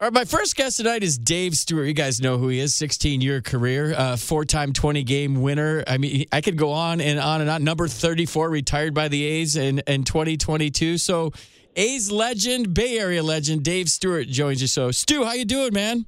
All 0.00 0.08
right, 0.08 0.12
my 0.12 0.24
first 0.24 0.56
guest 0.56 0.78
tonight 0.78 1.04
is 1.04 1.16
Dave 1.16 1.54
Stewart. 1.54 1.86
You 1.86 1.92
guys 1.94 2.20
know 2.20 2.36
who 2.36 2.48
he 2.48 2.58
is. 2.58 2.74
16 2.74 3.20
year 3.20 3.40
career, 3.40 3.94
uh, 3.94 4.16
four 4.16 4.44
time 4.44 4.72
20 4.72 5.04
game 5.04 5.40
winner. 5.40 5.84
I 5.86 5.98
mean, 5.98 6.26
I 6.32 6.40
could 6.40 6.56
go 6.56 6.72
on 6.72 7.00
and 7.00 7.20
on 7.20 7.40
and 7.40 7.48
on. 7.48 7.62
Number 7.62 7.86
34, 7.86 8.50
retired 8.50 8.92
by 8.92 9.06
the 9.06 9.22
A's 9.22 9.54
in, 9.54 9.78
in 9.86 10.02
2022. 10.02 10.98
So, 10.98 11.30
A's 11.76 12.10
legend, 12.10 12.74
Bay 12.74 12.98
Area 12.98 13.22
legend, 13.22 13.62
Dave 13.62 13.88
Stewart 13.88 14.26
joins 14.26 14.60
you. 14.60 14.66
So, 14.66 14.90
Stu, 14.90 15.24
how 15.24 15.34
you 15.34 15.44
doing, 15.44 15.72
man? 15.72 16.06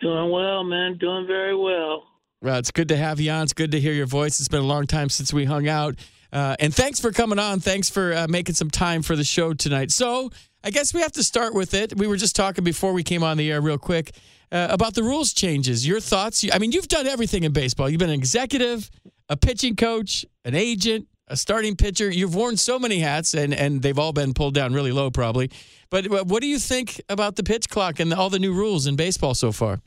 Doing 0.00 0.30
well, 0.30 0.64
man. 0.64 0.96
Doing 0.96 1.26
very 1.26 1.54
well. 1.54 2.04
Well, 2.40 2.56
it's 2.56 2.70
good 2.70 2.88
to 2.88 2.96
have 2.96 3.20
you 3.20 3.30
on. 3.30 3.42
It's 3.42 3.52
good 3.52 3.72
to 3.72 3.80
hear 3.80 3.92
your 3.92 4.06
voice. 4.06 4.40
It's 4.40 4.48
been 4.48 4.62
a 4.62 4.66
long 4.66 4.86
time 4.86 5.10
since 5.10 5.34
we 5.34 5.44
hung 5.44 5.68
out. 5.68 5.96
Uh, 6.32 6.56
and 6.58 6.74
thanks 6.74 6.98
for 6.98 7.12
coming 7.12 7.38
on. 7.38 7.60
Thanks 7.60 7.90
for 7.90 8.14
uh, 8.14 8.26
making 8.26 8.54
some 8.54 8.70
time 8.70 9.02
for 9.02 9.16
the 9.16 9.24
show 9.24 9.52
tonight. 9.52 9.90
So, 9.90 10.30
I 10.64 10.70
guess 10.70 10.94
we 10.94 11.00
have 11.00 11.12
to 11.12 11.24
start 11.24 11.54
with 11.54 11.74
it. 11.74 11.96
We 11.96 12.06
were 12.06 12.16
just 12.16 12.36
talking 12.36 12.62
before 12.62 12.92
we 12.92 13.02
came 13.02 13.22
on 13.22 13.36
the 13.36 13.50
air, 13.50 13.60
real 13.60 13.78
quick, 13.78 14.12
uh, 14.52 14.68
about 14.70 14.94
the 14.94 15.02
rules 15.02 15.32
changes. 15.32 15.86
Your 15.86 15.98
thoughts? 15.98 16.44
I 16.52 16.58
mean, 16.58 16.72
you've 16.72 16.88
done 16.88 17.06
everything 17.06 17.42
in 17.44 17.52
baseball. 17.52 17.88
You've 17.88 17.98
been 17.98 18.10
an 18.10 18.18
executive, 18.18 18.90
a 19.28 19.36
pitching 19.36 19.74
coach, 19.74 20.24
an 20.44 20.54
agent, 20.54 21.08
a 21.28 21.36
starting 21.36 21.74
pitcher. 21.74 22.10
You've 22.10 22.34
worn 22.34 22.56
so 22.56 22.78
many 22.78 22.98
hats, 23.00 23.34
and 23.34 23.52
and 23.54 23.82
they've 23.82 23.98
all 23.98 24.12
been 24.12 24.34
pulled 24.34 24.54
down 24.54 24.72
really 24.72 24.92
low, 24.92 25.10
probably. 25.10 25.50
But 25.90 26.06
what 26.10 26.40
do 26.42 26.46
you 26.46 26.58
think 26.58 27.00
about 27.08 27.36
the 27.36 27.42
pitch 27.42 27.68
clock 27.68 27.98
and 27.98 28.12
all 28.14 28.30
the 28.30 28.38
new 28.38 28.52
rules 28.52 28.86
in 28.86 28.94
baseball 28.94 29.34
so 29.34 29.52
far? 29.52 29.80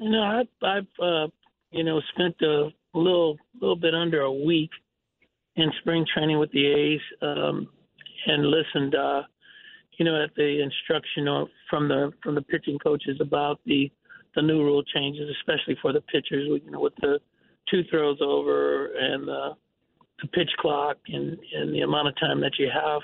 You 0.00 0.10
know, 0.10 0.22
I've, 0.22 0.48
I've 0.62 1.04
uh, 1.04 1.26
you 1.70 1.84
know 1.84 2.00
spent 2.14 2.40
a 2.42 2.70
little 2.94 3.36
little 3.60 3.76
bit 3.76 3.94
under 3.94 4.22
a 4.22 4.32
week 4.32 4.70
in 5.56 5.70
spring 5.80 6.06
training 6.14 6.38
with 6.38 6.50
the 6.52 6.66
A's, 6.66 7.00
um, 7.20 7.68
and 8.26 8.46
listened. 8.46 8.94
Uh, 8.94 9.22
you 9.98 10.04
know, 10.04 10.22
at 10.22 10.34
the 10.34 10.62
instruction 10.62 11.26
from 11.70 11.88
the 11.88 12.12
from 12.22 12.34
the 12.34 12.42
pitching 12.42 12.78
coaches 12.78 13.18
about 13.20 13.60
the 13.66 13.90
the 14.34 14.42
new 14.42 14.62
rule 14.62 14.82
changes, 14.82 15.28
especially 15.40 15.76
for 15.80 15.92
the 15.92 16.00
pitchers. 16.00 16.48
You 16.64 16.70
know, 16.70 16.80
with 16.80 16.94
the 17.00 17.18
two 17.70 17.82
throws 17.90 18.18
over 18.20 18.86
and 18.94 19.26
the, 19.26 19.50
the 20.22 20.28
pitch 20.28 20.50
clock 20.58 20.96
and 21.08 21.38
and 21.54 21.74
the 21.74 21.80
amount 21.80 22.08
of 22.08 22.18
time 22.18 22.40
that 22.40 22.52
you 22.58 22.68
have 22.72 23.02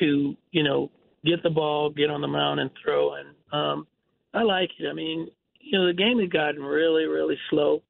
to 0.00 0.36
you 0.50 0.62
know 0.62 0.90
get 1.24 1.42
the 1.42 1.50
ball, 1.50 1.90
get 1.90 2.10
on 2.10 2.20
the 2.20 2.28
mound, 2.28 2.60
and 2.60 2.70
throw. 2.82 3.14
And 3.14 3.28
um, 3.52 3.86
I 4.32 4.42
like 4.42 4.70
it. 4.78 4.88
I 4.88 4.92
mean, 4.92 5.28
you 5.60 5.78
know, 5.78 5.86
the 5.86 5.92
game 5.92 6.20
has 6.20 6.28
gotten 6.28 6.62
really, 6.62 7.04
really 7.04 7.38
slow. 7.50 7.82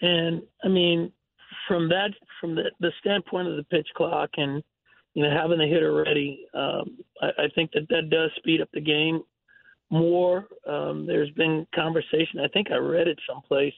And 0.00 0.42
I 0.64 0.68
mean, 0.68 1.12
from 1.68 1.88
that, 1.90 2.10
from 2.40 2.54
the, 2.54 2.70
the 2.80 2.90
standpoint 3.00 3.48
of 3.48 3.56
the 3.56 3.64
pitch 3.64 3.88
clock 3.96 4.30
and 4.36 4.62
you 5.14 5.22
know, 5.22 5.30
having 5.30 5.58
the 5.58 5.66
hitter 5.66 5.92
ready, 5.92 6.46
um, 6.54 6.98
I, 7.22 7.44
I 7.44 7.48
think 7.54 7.70
that 7.72 7.88
that 7.88 8.10
does 8.10 8.30
speed 8.36 8.60
up 8.60 8.68
the 8.74 8.80
game 8.80 9.22
more. 9.90 10.46
Um, 10.68 11.06
there's 11.06 11.30
been 11.30 11.66
conversation. 11.74 12.40
I 12.44 12.48
think 12.48 12.70
I 12.70 12.76
read 12.76 13.08
it 13.08 13.18
someplace 13.28 13.74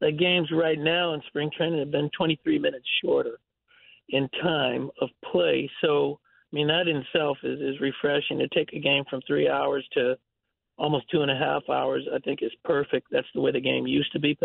that 0.00 0.18
games 0.18 0.48
right 0.52 0.78
now 0.78 1.14
in 1.14 1.22
spring 1.28 1.50
training 1.56 1.78
have 1.78 1.92
been 1.92 2.10
23 2.16 2.58
minutes 2.58 2.86
shorter 3.02 3.38
in 4.08 4.28
time 4.42 4.90
of 5.00 5.08
play. 5.30 5.70
So, 5.80 6.18
I 6.52 6.56
mean, 6.56 6.66
that 6.66 6.88
in 6.88 6.96
itself 6.96 7.38
is, 7.44 7.60
is 7.60 7.80
refreshing. 7.80 8.38
To 8.38 8.48
take 8.48 8.72
a 8.72 8.80
game 8.80 9.04
from 9.08 9.22
three 9.26 9.48
hours 9.48 9.86
to 9.92 10.16
almost 10.76 11.08
two 11.10 11.22
and 11.22 11.30
a 11.30 11.36
half 11.36 11.62
hours, 11.70 12.04
I 12.12 12.18
think 12.18 12.42
is 12.42 12.52
perfect. 12.64 13.06
That's 13.12 13.26
the 13.34 13.40
way 13.40 13.52
the 13.52 13.60
game 13.60 13.86
used 13.86 14.12
to 14.12 14.18
be 14.18 14.36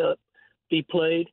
be 0.69 0.85
played. 0.91 1.27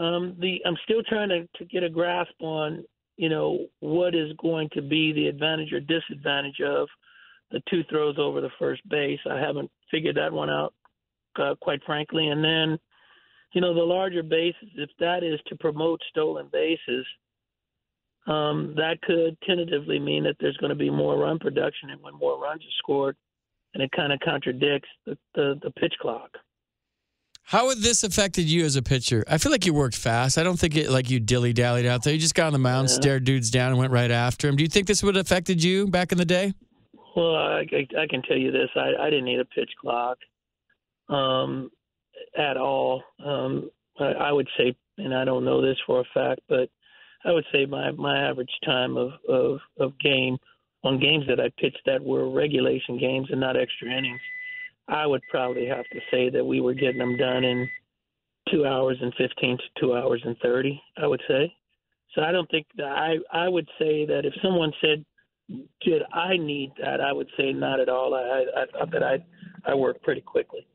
Um, 0.00 0.36
the 0.40 0.58
I'm 0.66 0.76
still 0.82 1.02
trying 1.08 1.28
to, 1.28 1.48
to 1.56 1.64
get 1.66 1.84
a 1.84 1.88
grasp 1.88 2.34
on 2.40 2.84
you 3.16 3.28
know, 3.28 3.66
what 3.80 4.14
is 4.14 4.32
going 4.40 4.68
to 4.72 4.82
be 4.82 5.12
the 5.12 5.28
advantage 5.28 5.72
or 5.72 5.80
disadvantage 5.80 6.60
of 6.64 6.88
the 7.50 7.62
two 7.70 7.84
throws 7.84 8.16
over 8.18 8.40
the 8.40 8.50
first 8.58 8.86
base. 8.88 9.20
I 9.30 9.38
haven't 9.38 9.70
figured 9.90 10.16
that 10.16 10.32
one 10.32 10.50
out, 10.50 10.74
uh, 11.38 11.54
quite 11.60 11.80
frankly. 11.84 12.28
And 12.28 12.42
then, 12.42 12.78
you 13.52 13.60
know, 13.60 13.74
the 13.74 13.82
larger 13.82 14.22
bases, 14.22 14.70
if 14.76 14.90
that 14.98 15.22
is 15.22 15.38
to 15.46 15.56
promote 15.56 16.00
stolen 16.10 16.48
bases, 16.52 17.06
um, 18.26 18.74
that 18.76 19.00
could 19.02 19.36
tentatively 19.46 19.98
mean 19.98 20.24
that 20.24 20.36
there's 20.40 20.56
going 20.56 20.70
to 20.70 20.76
be 20.76 20.90
more 20.90 21.18
run 21.18 21.38
production 21.38 21.90
and 21.90 22.02
when 22.02 22.14
more 22.14 22.40
runs 22.40 22.62
are 22.62 22.78
scored, 22.78 23.16
and 23.74 23.82
it 23.82 23.90
kind 23.92 24.12
of 24.12 24.20
contradicts 24.20 24.88
the, 25.04 25.16
the, 25.34 25.60
the 25.62 25.70
pitch 25.72 25.94
clock. 26.00 26.30
How 27.46 27.66
would 27.66 27.82
this 27.82 28.02
affected 28.04 28.48
you 28.48 28.64
as 28.64 28.74
a 28.76 28.82
pitcher? 28.82 29.22
I 29.28 29.36
feel 29.36 29.52
like 29.52 29.66
you 29.66 29.74
worked 29.74 29.96
fast. 29.96 30.38
I 30.38 30.42
don't 30.42 30.58
think 30.58 30.76
it 30.76 30.90
like 30.90 31.10
you 31.10 31.20
dilly 31.20 31.52
dallied 31.52 31.84
out 31.84 32.02
there. 32.02 32.14
You 32.14 32.18
just 32.18 32.34
got 32.34 32.46
on 32.46 32.54
the 32.54 32.58
mound, 32.58 32.88
yeah. 32.88 32.94
stared 32.94 33.24
dudes 33.24 33.50
down, 33.50 33.68
and 33.68 33.78
went 33.78 33.92
right 33.92 34.10
after 34.10 34.48
him. 34.48 34.56
Do 34.56 34.62
you 34.62 34.68
think 34.68 34.86
this 34.86 35.02
would 35.02 35.14
have 35.14 35.26
affected 35.26 35.62
you 35.62 35.86
back 35.86 36.10
in 36.10 36.16
the 36.16 36.24
day? 36.24 36.54
Well, 37.14 37.36
I, 37.36 37.66
I, 37.70 38.02
I 38.02 38.06
can 38.08 38.22
tell 38.22 38.38
you 38.38 38.50
this: 38.50 38.70
I, 38.74 38.92
I 38.98 39.10
didn't 39.10 39.26
need 39.26 39.40
a 39.40 39.44
pitch 39.44 39.70
clock 39.78 40.16
um, 41.10 41.70
at 42.36 42.56
all. 42.56 43.02
Um, 43.22 43.70
I, 44.00 44.04
I 44.04 44.32
would 44.32 44.48
say, 44.56 44.74
and 44.96 45.14
I 45.14 45.26
don't 45.26 45.44
know 45.44 45.60
this 45.60 45.76
for 45.86 46.00
a 46.00 46.04
fact, 46.14 46.40
but 46.48 46.70
I 47.26 47.32
would 47.32 47.44
say 47.52 47.66
my 47.66 47.90
my 47.90 48.26
average 48.26 48.52
time 48.64 48.96
of 48.96 49.10
of, 49.28 49.58
of 49.78 49.98
game 49.98 50.38
on 50.82 50.98
games 50.98 51.24
that 51.28 51.40
I 51.40 51.50
pitched 51.60 51.82
that 51.84 52.02
were 52.02 52.30
regulation 52.30 52.98
games 52.98 53.28
and 53.30 53.40
not 53.40 53.56
extra 53.56 53.90
innings 53.90 54.20
I 54.88 55.06
would 55.06 55.22
probably 55.30 55.66
have 55.66 55.84
to 55.92 56.00
say 56.10 56.30
that 56.30 56.44
we 56.44 56.60
were 56.60 56.74
getting 56.74 56.98
them 56.98 57.16
done 57.16 57.44
in 57.44 57.68
two 58.50 58.66
hours 58.66 58.98
and 59.00 59.12
15 59.16 59.58
to 59.58 59.80
two 59.80 59.96
hours 59.96 60.22
and 60.24 60.36
30, 60.42 60.80
I 60.98 61.06
would 61.06 61.22
say. 61.26 61.54
So 62.14 62.22
I 62.22 62.32
don't 62.32 62.50
think 62.50 62.66
that 62.76 62.86
I, 62.86 63.16
I 63.32 63.48
would 63.48 63.68
say 63.78 64.06
that 64.06 64.24
if 64.24 64.34
someone 64.42 64.72
said, 64.80 65.04
did 65.84 66.02
I 66.12 66.36
need 66.36 66.72
that? 66.80 67.00
I 67.00 67.12
would 67.12 67.28
say 67.36 67.52
not 67.52 67.80
at 67.80 67.88
all. 67.88 68.14
I, 68.14 68.44
I 68.56 68.66
thought 68.72 68.90
that 68.92 69.02
I, 69.02 69.24
I 69.66 69.74
work 69.74 70.02
pretty 70.02 70.20
quickly. 70.20 70.66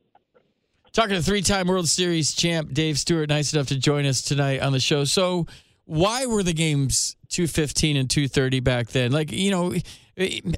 Talking 0.91 1.15
to 1.15 1.21
three-time 1.21 1.67
World 1.67 1.87
Series 1.87 2.33
champ 2.33 2.73
Dave 2.73 2.97
Stewart, 2.97 3.29
nice 3.29 3.53
enough 3.53 3.67
to 3.67 3.77
join 3.77 4.05
us 4.05 4.21
tonight 4.21 4.61
on 4.61 4.73
the 4.73 4.79
show. 4.79 5.03
So, 5.03 5.45
why 5.85 6.25
were 6.25 6.43
the 6.43 6.53
games 6.53 7.15
215 7.29 7.97
and 7.97 8.09
230 8.09 8.59
back 8.59 8.87
then? 8.89 9.11
Like, 9.11 9.31
you 9.31 9.49
know, 9.49 9.73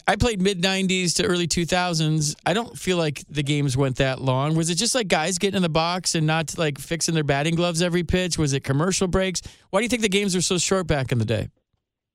I 0.07 0.15
played 0.15 0.41
mid 0.41 0.59
90s 0.61 1.15
to 1.17 1.25
early 1.25 1.47
2000s. 1.47 2.35
I 2.47 2.53
don't 2.53 2.77
feel 2.77 2.97
like 2.97 3.23
the 3.29 3.43
games 3.43 3.77
went 3.77 3.97
that 3.97 4.19
long. 4.19 4.55
Was 4.55 4.71
it 4.71 4.75
just 4.75 4.95
like 4.95 5.07
guys 5.07 5.37
getting 5.37 5.57
in 5.57 5.61
the 5.61 5.69
box 5.69 6.15
and 6.15 6.25
not 6.25 6.57
like 6.57 6.79
fixing 6.79 7.13
their 7.13 7.23
batting 7.23 7.53
gloves 7.53 7.83
every 7.83 8.03
pitch? 8.03 8.39
Was 8.39 8.53
it 8.53 8.63
commercial 8.63 9.07
breaks? 9.07 9.41
Why 9.69 9.79
do 9.79 9.83
you 9.83 9.89
think 9.89 10.01
the 10.01 10.09
games 10.09 10.33
were 10.33 10.41
so 10.41 10.57
short 10.57 10.87
back 10.87 11.11
in 11.11 11.19
the 11.19 11.25
day? 11.25 11.49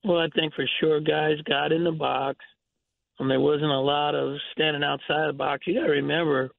Well, 0.03 0.17
I 0.17 0.27
think 0.35 0.55
for 0.55 0.65
sure 0.81 0.99
guys 0.99 1.37
got 1.47 1.71
in 1.71 1.85
the 1.85 1.91
box 1.91 2.39
and 3.19 3.31
there 3.31 3.39
wasn't 3.39 3.71
a 3.71 3.79
lot 3.79 4.13
of 4.13 4.35
standing 4.51 4.83
outside 4.83 5.29
the 5.29 5.33
box. 5.33 5.65
You 5.65 5.75
got 5.75 5.87
to 5.87 5.91
remember, 5.91 6.51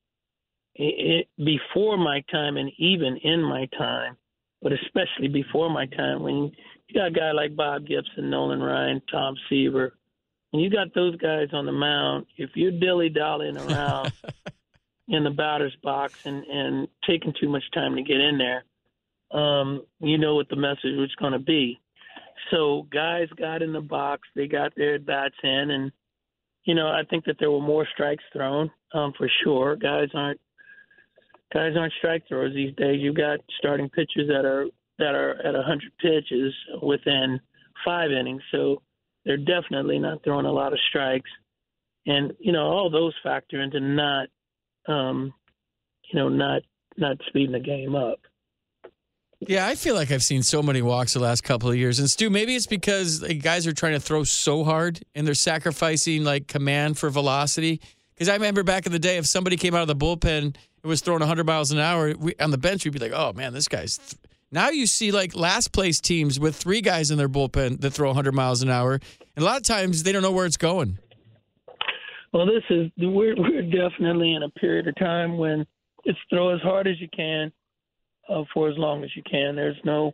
it, 0.75 1.26
it, 1.38 1.44
before 1.44 1.99
my 1.99 2.22
time 2.31 2.56
and 2.56 2.70
even 2.78 3.19
in 3.19 3.43
my 3.43 3.69
time, 3.76 4.16
but 4.62 4.72
especially 4.72 5.28
before 5.28 5.70
my 5.70 5.84
time, 5.87 6.22
when 6.22 6.50
you 6.88 6.94
got 6.94 7.09
a 7.09 7.10
guy 7.10 7.32
like 7.32 7.55
Bob 7.55 7.87
Gibson, 7.87 8.31
Nolan 8.31 8.60
Ryan, 8.60 9.03
Tom 9.10 9.37
Seaver, 9.49 9.97
when 10.50 10.62
you 10.62 10.70
got 10.70 10.94
those 10.94 11.16
guys 11.16 11.48
on 11.53 11.66
the 11.66 11.72
mound, 11.72 12.26
if 12.36 12.50
you're 12.54 12.72
dilly 12.72 13.09
dallying 13.09 13.58
around 13.58 14.12
in 15.08 15.25
the 15.25 15.31
batter's 15.31 15.76
box 15.82 16.14
and 16.25 16.44
and 16.44 16.88
taking 17.06 17.34
too 17.40 17.49
much 17.49 17.64
time 17.73 17.96
to 17.96 18.02
get 18.02 18.20
in 18.20 18.38
there, 18.38 18.64
um, 19.38 19.82
you 20.00 20.19
know 20.19 20.34
what 20.34 20.49
the 20.49 20.56
message 20.56 20.96
was 20.96 21.14
going 21.19 21.32
to 21.32 21.38
be. 21.38 21.78
So 22.50 22.87
guys 22.90 23.28
got 23.37 23.62
in 23.62 23.73
the 23.73 23.81
box, 23.81 24.28
they 24.34 24.46
got 24.46 24.75
their 24.75 24.94
at 24.94 25.06
bats 25.06 25.34
in, 25.43 25.70
and 25.70 25.93
you 26.64 26.75
know 26.75 26.88
I 26.88 27.02
think 27.08 27.25
that 27.26 27.37
there 27.38 27.50
were 27.50 27.61
more 27.61 27.87
strikes 27.93 28.25
thrown 28.32 28.70
um, 28.94 29.12
for 29.19 29.28
sure. 29.44 29.76
Guys 29.76 30.08
aren't 30.14 30.40
guys 31.52 31.75
aren't 31.76 31.93
strike 31.99 32.26
throwers 32.26 32.55
these 32.55 32.75
days. 32.76 33.00
You've 33.00 33.17
got 33.17 33.40
starting 33.58 33.90
pitchers 33.90 34.28
that 34.28 34.46
are 34.46 34.67
that 34.99 35.14
are 35.14 35.40
at 35.43 35.55
100 35.55 35.93
pitches 36.00 36.55
within 36.82 37.38
five 37.84 38.11
innings, 38.11 38.43
so 38.50 38.82
they're 39.28 39.36
definitely 39.36 39.98
not 39.98 40.25
throwing 40.25 40.46
a 40.46 40.50
lot 40.50 40.72
of 40.72 40.78
strikes, 40.88 41.30
and 42.06 42.32
you 42.40 42.50
know 42.50 42.62
all 42.62 42.88
those 42.88 43.14
factor 43.22 43.62
into 43.62 43.78
not, 43.78 44.28
um, 44.88 45.34
you 46.10 46.19
know, 46.19 46.30
not 46.30 46.62
not 46.96 47.19
speeding 47.28 47.52
the 47.52 47.60
game 47.60 47.94
up. 47.94 48.20
Yeah, 49.40 49.66
I 49.66 49.75
feel 49.75 49.94
like 49.94 50.10
I've 50.10 50.25
seen 50.25 50.42
so 50.42 50.62
many 50.62 50.80
walks 50.80 51.12
the 51.12 51.20
last 51.20 51.44
couple 51.44 51.69
of 51.69 51.76
years. 51.76 52.00
And 52.00 52.10
Stu, 52.10 52.28
maybe 52.28 52.56
it's 52.56 52.66
because 52.66 53.22
like, 53.22 53.40
guys 53.40 53.69
are 53.69 53.72
trying 53.72 53.92
to 53.92 54.00
throw 54.00 54.25
so 54.25 54.64
hard 54.64 55.00
and 55.14 55.25
they're 55.25 55.34
sacrificing 55.34 56.25
like 56.25 56.48
command 56.48 56.98
for 56.98 57.08
velocity. 57.08 57.80
Because 58.14 58.28
I 58.28 58.34
remember 58.34 58.64
back 58.64 58.84
in 58.84 58.90
the 58.90 58.98
day, 58.98 59.16
if 59.16 59.26
somebody 59.26 59.56
came 59.56 59.76
out 59.76 59.82
of 59.82 59.86
the 59.86 59.94
bullpen 59.94 60.38
and 60.38 60.58
was 60.82 61.02
throwing 61.02 61.20
100 61.20 61.46
miles 61.46 61.70
an 61.70 61.78
hour 61.78 62.14
we, 62.19 62.34
on 62.40 62.50
the 62.50 62.58
bench, 62.58 62.84
we'd 62.84 62.94
be 62.94 62.98
like, 62.98 63.12
oh 63.12 63.32
man, 63.32 63.52
this 63.52 63.69
guy's. 63.69 63.98
Th-. 63.98 64.20
Now 64.50 64.71
you 64.71 64.87
see 64.87 65.12
like 65.12 65.35
last 65.35 65.73
place 65.73 66.00
teams 66.00 66.41
with 66.41 66.56
three 66.56 66.81
guys 66.81 67.11
in 67.11 67.19
their 67.19 67.29
bullpen 67.29 67.81
that 67.81 67.91
throw 67.91 68.09
100 68.09 68.33
miles 68.33 68.62
an 68.62 68.71
hour. 68.71 68.95
And 68.95 69.43
a 69.43 69.45
lot 69.45 69.59
of 69.59 69.62
times 69.62 70.03
they 70.03 70.12
don't 70.12 70.23
know 70.23 70.33
where 70.33 70.47
it's 70.47 70.56
going. 70.56 70.99
Well, 72.33 72.47
this 72.47 72.65
is 72.71 72.91
we're 72.99 73.37
we're 73.37 73.62
definitely 73.62 74.35
in 74.35 74.43
a 74.43 74.50
period 74.50 74.89
of 74.89 74.97
time 74.97 75.39
when 75.39 75.67
it's 76.05 76.19
throw 76.31 76.55
as 76.55 76.61
hard 76.61 76.87
as 76.87 77.00
you 77.00 77.09
can 77.15 77.53
uh, 78.29 78.43
for 78.53 78.69
as 78.69 78.77
long 78.79 79.05
as 79.05 79.11
you 79.17 79.23
can. 79.31 79.56
There's 79.56 79.79
no 79.85 80.12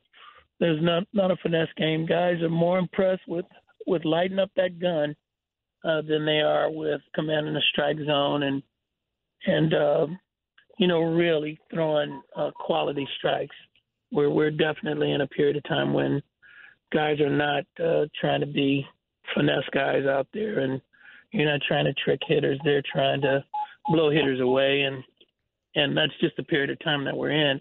there's 0.61 0.83
not 0.83 1.05
not 1.13 1.31
a 1.31 1.37
finesse 1.37 1.69
game. 1.77 2.07
Guys 2.07 2.41
are 2.43 2.49
more 2.49 2.79
impressed 2.79 3.23
with 3.27 3.47
with 3.87 4.05
lighting 4.05 4.39
up 4.39 4.51
that 4.57 4.81
gun 4.81 5.15
uh, 5.85 6.03
than 6.03 6.25
they 6.25 6.41
are 6.41 6.71
with 6.71 7.01
commanding 7.15 7.55
the 7.55 7.63
strike 7.73 7.99
zone 8.05 8.43
and 8.45 8.63
and 9.47 9.75
uh, 9.75 10.07
you 10.79 10.87
know 10.87 11.03
really 11.03 11.59
throwing 11.73 12.21
uh, 12.37 12.51
quality 12.55 13.07
strikes. 13.19 13.57
We're 14.14 14.31
we're 14.31 14.50
definitely 14.50 15.12
in 15.12 15.20
a 15.20 15.26
period 15.26 15.56
of 15.56 15.64
time 15.64 15.93
when 15.93 16.22
guys 16.93 17.20
are 17.20 17.28
not 17.28 17.64
uh, 17.84 18.06
trying 18.19 18.40
to 18.40 18.46
be 18.46 18.87
finesse 19.34 19.69
guys 19.72 20.06
out 20.06 20.28
there 20.32 20.61
and 20.61 20.81
you're 21.32 21.50
not 21.50 21.62
trying 21.66 21.84
to 21.87 21.93
trick 21.94 22.20
hitters. 22.26 22.61
They're 22.64 22.82
trying 22.93 23.20
to 23.22 23.44
blow 23.88 24.11
hitters 24.11 24.40
away, 24.40 24.82
and 24.82 25.02
and 25.75 25.96
that's 25.96 26.12
just 26.20 26.37
the 26.37 26.44
period 26.44 26.70
of 26.70 26.78
time 26.78 27.05
that 27.05 27.16
we're 27.16 27.50
in. 27.50 27.61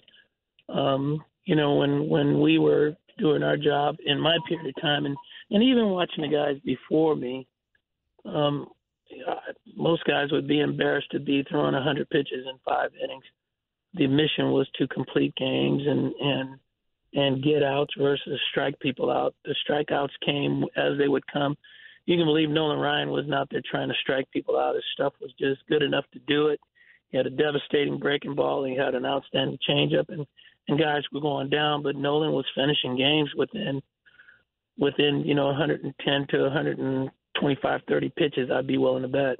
Um, 0.69 1.23
you 1.45 1.55
know, 1.55 1.75
when 1.75 2.07
when 2.07 2.39
we 2.39 2.59
were 2.59 2.95
doing 3.17 3.41
our 3.41 3.57
job 3.57 3.95
in 4.05 4.19
my 4.19 4.38
period 4.47 4.67
of 4.67 4.81
time, 4.81 5.07
and 5.07 5.17
and 5.50 5.63
even 5.63 5.88
watching 5.88 6.21
the 6.21 6.27
guys 6.27 6.57
before 6.63 7.15
me, 7.15 7.47
um, 8.25 8.67
most 9.75 10.03
guys 10.05 10.31
would 10.31 10.47
be 10.47 10.59
embarrassed 10.59 11.11
to 11.11 11.19
be 11.19 11.44
throwing 11.50 11.73
100 11.73 12.09
pitches 12.09 12.45
in 12.47 12.59
five 12.63 12.91
innings. 13.03 13.23
The 13.95 14.07
mission 14.07 14.51
was 14.51 14.68
to 14.78 14.88
complete 14.88 15.36
games 15.36 15.84
and 15.86 16.13
and 16.19 16.60
and 17.16 17.44
get 17.44 17.62
outs 17.62 17.94
versus 17.98 18.40
strike 18.50 18.80
people 18.80 19.12
out. 19.12 19.36
The 19.45 19.56
strikeouts 19.68 20.10
came 20.25 20.63
as 20.75 20.98
they 20.98 21.07
would 21.07 21.25
come 21.31 21.56
you 22.06 22.18
can 22.18 22.25
believe 22.25 22.50
Nolan 22.50 22.80
Ryan 22.80 23.12
was 23.12 23.25
not 23.28 23.48
there 23.50 23.62
trying 23.69 23.88
to 23.88 23.95
strike 24.01 24.30
people 24.31 24.60
out. 24.60 24.75
His 24.75 24.84
stuff 24.94 25.13
was 25.22 25.31
just 25.40 25.66
good 25.68 25.81
enough 25.81 26.06
to 26.13 26.19
do 26.28 26.48
it. 26.48 26.60
He 27.10 27.18
had 27.18 27.28
a 27.28 27.31
devastating 27.31 27.98
breaking 27.98 28.36
ball. 28.36 28.66
He 28.66 28.75
had 28.75 28.95
an 28.95 29.06
outstanding 29.06 29.57
changeup, 29.68 30.10
and 30.10 30.25
and 30.68 30.80
guys 30.80 31.04
were 31.12 31.22
going 31.22 31.50
down. 31.50 31.84
But 31.84 31.96
Nolan 31.96 32.31
was 32.31 32.46
finishing 32.56 32.98
games 32.98 33.30
within 33.38 33.81
within 34.78 35.24
you 35.25 35.36
know 35.36 35.48
110 35.48 36.28
to 36.30 36.42
125, 36.44 37.81
30 37.88 38.10
pitches. 38.18 38.50
I'd 38.51 38.68
be 38.68 38.78
willing 38.78 39.04
to 39.04 39.07
bet. 39.07 39.39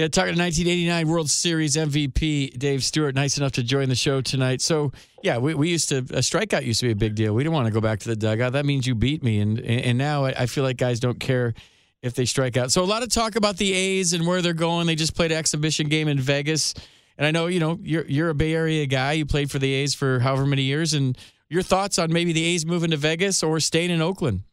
Yeah, 0.00 0.08
talking 0.08 0.34
to 0.34 0.40
1989 0.40 1.08
World 1.08 1.28
Series 1.28 1.76
MVP 1.76 2.58
Dave 2.58 2.82
Stewart, 2.82 3.14
nice 3.14 3.36
enough 3.36 3.52
to 3.52 3.62
join 3.62 3.90
the 3.90 3.94
show 3.94 4.22
tonight. 4.22 4.62
So, 4.62 4.92
yeah, 5.22 5.36
we, 5.36 5.52
we 5.52 5.68
used 5.68 5.90
to 5.90 5.98
a 5.98 6.22
strikeout 6.22 6.64
used 6.64 6.80
to 6.80 6.86
be 6.86 6.92
a 6.92 6.96
big 6.96 7.14
deal. 7.14 7.34
We 7.34 7.44
didn't 7.44 7.52
want 7.52 7.66
to 7.66 7.70
go 7.70 7.82
back 7.82 7.98
to 8.00 8.08
the 8.08 8.16
dugout. 8.16 8.54
That 8.54 8.64
means 8.64 8.86
you 8.86 8.94
beat 8.94 9.22
me, 9.22 9.40
and 9.40 9.60
and 9.60 9.98
now 9.98 10.24
I 10.24 10.46
feel 10.46 10.64
like 10.64 10.78
guys 10.78 11.00
don't 11.00 11.20
care 11.20 11.52
if 12.00 12.14
they 12.14 12.24
strike 12.24 12.56
out. 12.56 12.72
So 12.72 12.82
a 12.82 12.86
lot 12.86 13.02
of 13.02 13.10
talk 13.10 13.36
about 13.36 13.58
the 13.58 13.74
A's 13.74 14.14
and 14.14 14.26
where 14.26 14.40
they're 14.40 14.54
going. 14.54 14.86
They 14.86 14.94
just 14.94 15.14
played 15.14 15.32
an 15.32 15.36
exhibition 15.36 15.90
game 15.90 16.08
in 16.08 16.18
Vegas, 16.18 16.72
and 17.18 17.26
I 17.26 17.30
know 17.30 17.48
you 17.48 17.60
know 17.60 17.78
you're 17.82 18.06
you're 18.06 18.30
a 18.30 18.34
Bay 18.34 18.54
Area 18.54 18.86
guy. 18.86 19.12
You 19.12 19.26
played 19.26 19.50
for 19.50 19.58
the 19.58 19.70
A's 19.70 19.92
for 19.92 20.20
however 20.20 20.46
many 20.46 20.62
years, 20.62 20.94
and 20.94 21.18
your 21.50 21.60
thoughts 21.60 21.98
on 21.98 22.10
maybe 22.10 22.32
the 22.32 22.44
A's 22.44 22.64
moving 22.64 22.92
to 22.92 22.96
Vegas 22.96 23.42
or 23.42 23.60
staying 23.60 23.90
in 23.90 24.00
Oakland? 24.00 24.44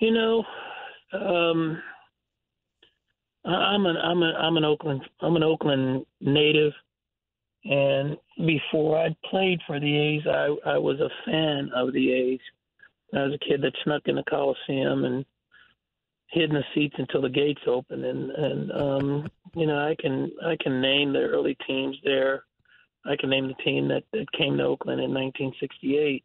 You 0.00 0.10
know. 0.10 0.44
Um 1.12 1.80
I'm 3.44 3.86
an 3.86 3.96
I'm 3.96 4.22
a 4.22 4.32
I'm 4.32 4.56
an 4.56 4.64
Oakland 4.64 5.02
I'm 5.20 5.36
an 5.36 5.42
Oakland 5.42 6.06
native, 6.20 6.72
and 7.64 8.16
before 8.38 8.98
I 8.98 9.14
played 9.28 9.60
for 9.66 9.80
the 9.80 9.98
A's, 9.98 10.22
I 10.26 10.70
I 10.74 10.78
was 10.78 11.00
a 11.00 11.10
fan 11.26 11.70
of 11.74 11.92
the 11.92 12.12
A's. 12.12 12.40
I 13.14 13.24
was 13.24 13.34
a 13.34 13.44
kid 13.46 13.62
that 13.62 13.74
snuck 13.84 14.02
in 14.06 14.16
the 14.16 14.24
Coliseum 14.24 15.04
and 15.04 15.24
hid 16.28 16.50
in 16.50 16.54
the 16.54 16.64
seats 16.74 16.94
until 16.98 17.20
the 17.22 17.28
gates 17.28 17.60
opened, 17.66 18.04
and 18.04 18.30
and 18.30 18.72
um, 18.72 19.28
you 19.54 19.66
know 19.66 19.78
I 19.78 19.96
can 19.98 20.30
I 20.44 20.56
can 20.60 20.80
name 20.80 21.12
the 21.12 21.20
early 21.20 21.56
teams 21.66 21.96
there. 22.04 22.44
I 23.04 23.16
can 23.16 23.30
name 23.30 23.48
the 23.48 23.62
team 23.64 23.88
that 23.88 24.04
that 24.12 24.30
came 24.32 24.56
to 24.58 24.64
Oakland 24.64 25.00
in 25.00 25.12
1968. 25.12 26.24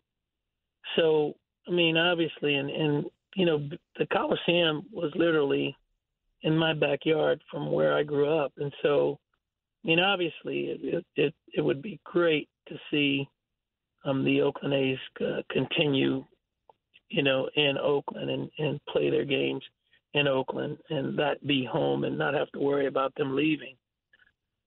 So 0.95 1.33
I 1.67 1.71
mean, 1.71 1.97
obviously, 1.97 2.55
and 2.55 2.69
and 2.69 3.05
you 3.35 3.45
know 3.45 3.67
the 3.97 4.05
Coliseum 4.05 4.85
was 4.91 5.11
literally 5.15 5.75
in 6.47 6.57
my 6.57 6.73
backyard 6.73 7.41
from 7.51 7.71
where 7.71 7.93
I 7.93 8.03
grew 8.03 8.29
up, 8.29 8.53
and 8.57 8.73
so 8.81 9.19
I 9.83 9.87
mean, 9.87 9.99
obviously, 9.99 10.77
it 10.81 11.05
it, 11.15 11.33
it 11.53 11.61
would 11.61 11.81
be 11.81 11.99
great 12.05 12.47
to 12.69 12.75
see 12.89 13.27
um, 14.05 14.23
the 14.23 14.41
Oakland 14.41 14.73
A's 14.73 14.97
uh, 15.21 15.41
continue, 15.51 16.23
you 17.09 17.23
know, 17.23 17.49
in 17.55 17.77
Oakland 17.77 18.29
and 18.29 18.49
and 18.59 18.79
play 18.89 19.09
their 19.09 19.25
games 19.25 19.63
in 20.13 20.27
Oakland 20.27 20.77
and 20.89 21.19
that 21.19 21.45
be 21.45 21.65
home 21.65 22.05
and 22.05 22.17
not 22.17 22.33
have 22.33 22.49
to 22.51 22.59
worry 22.59 22.87
about 22.87 23.13
them 23.15 23.35
leaving. 23.35 23.75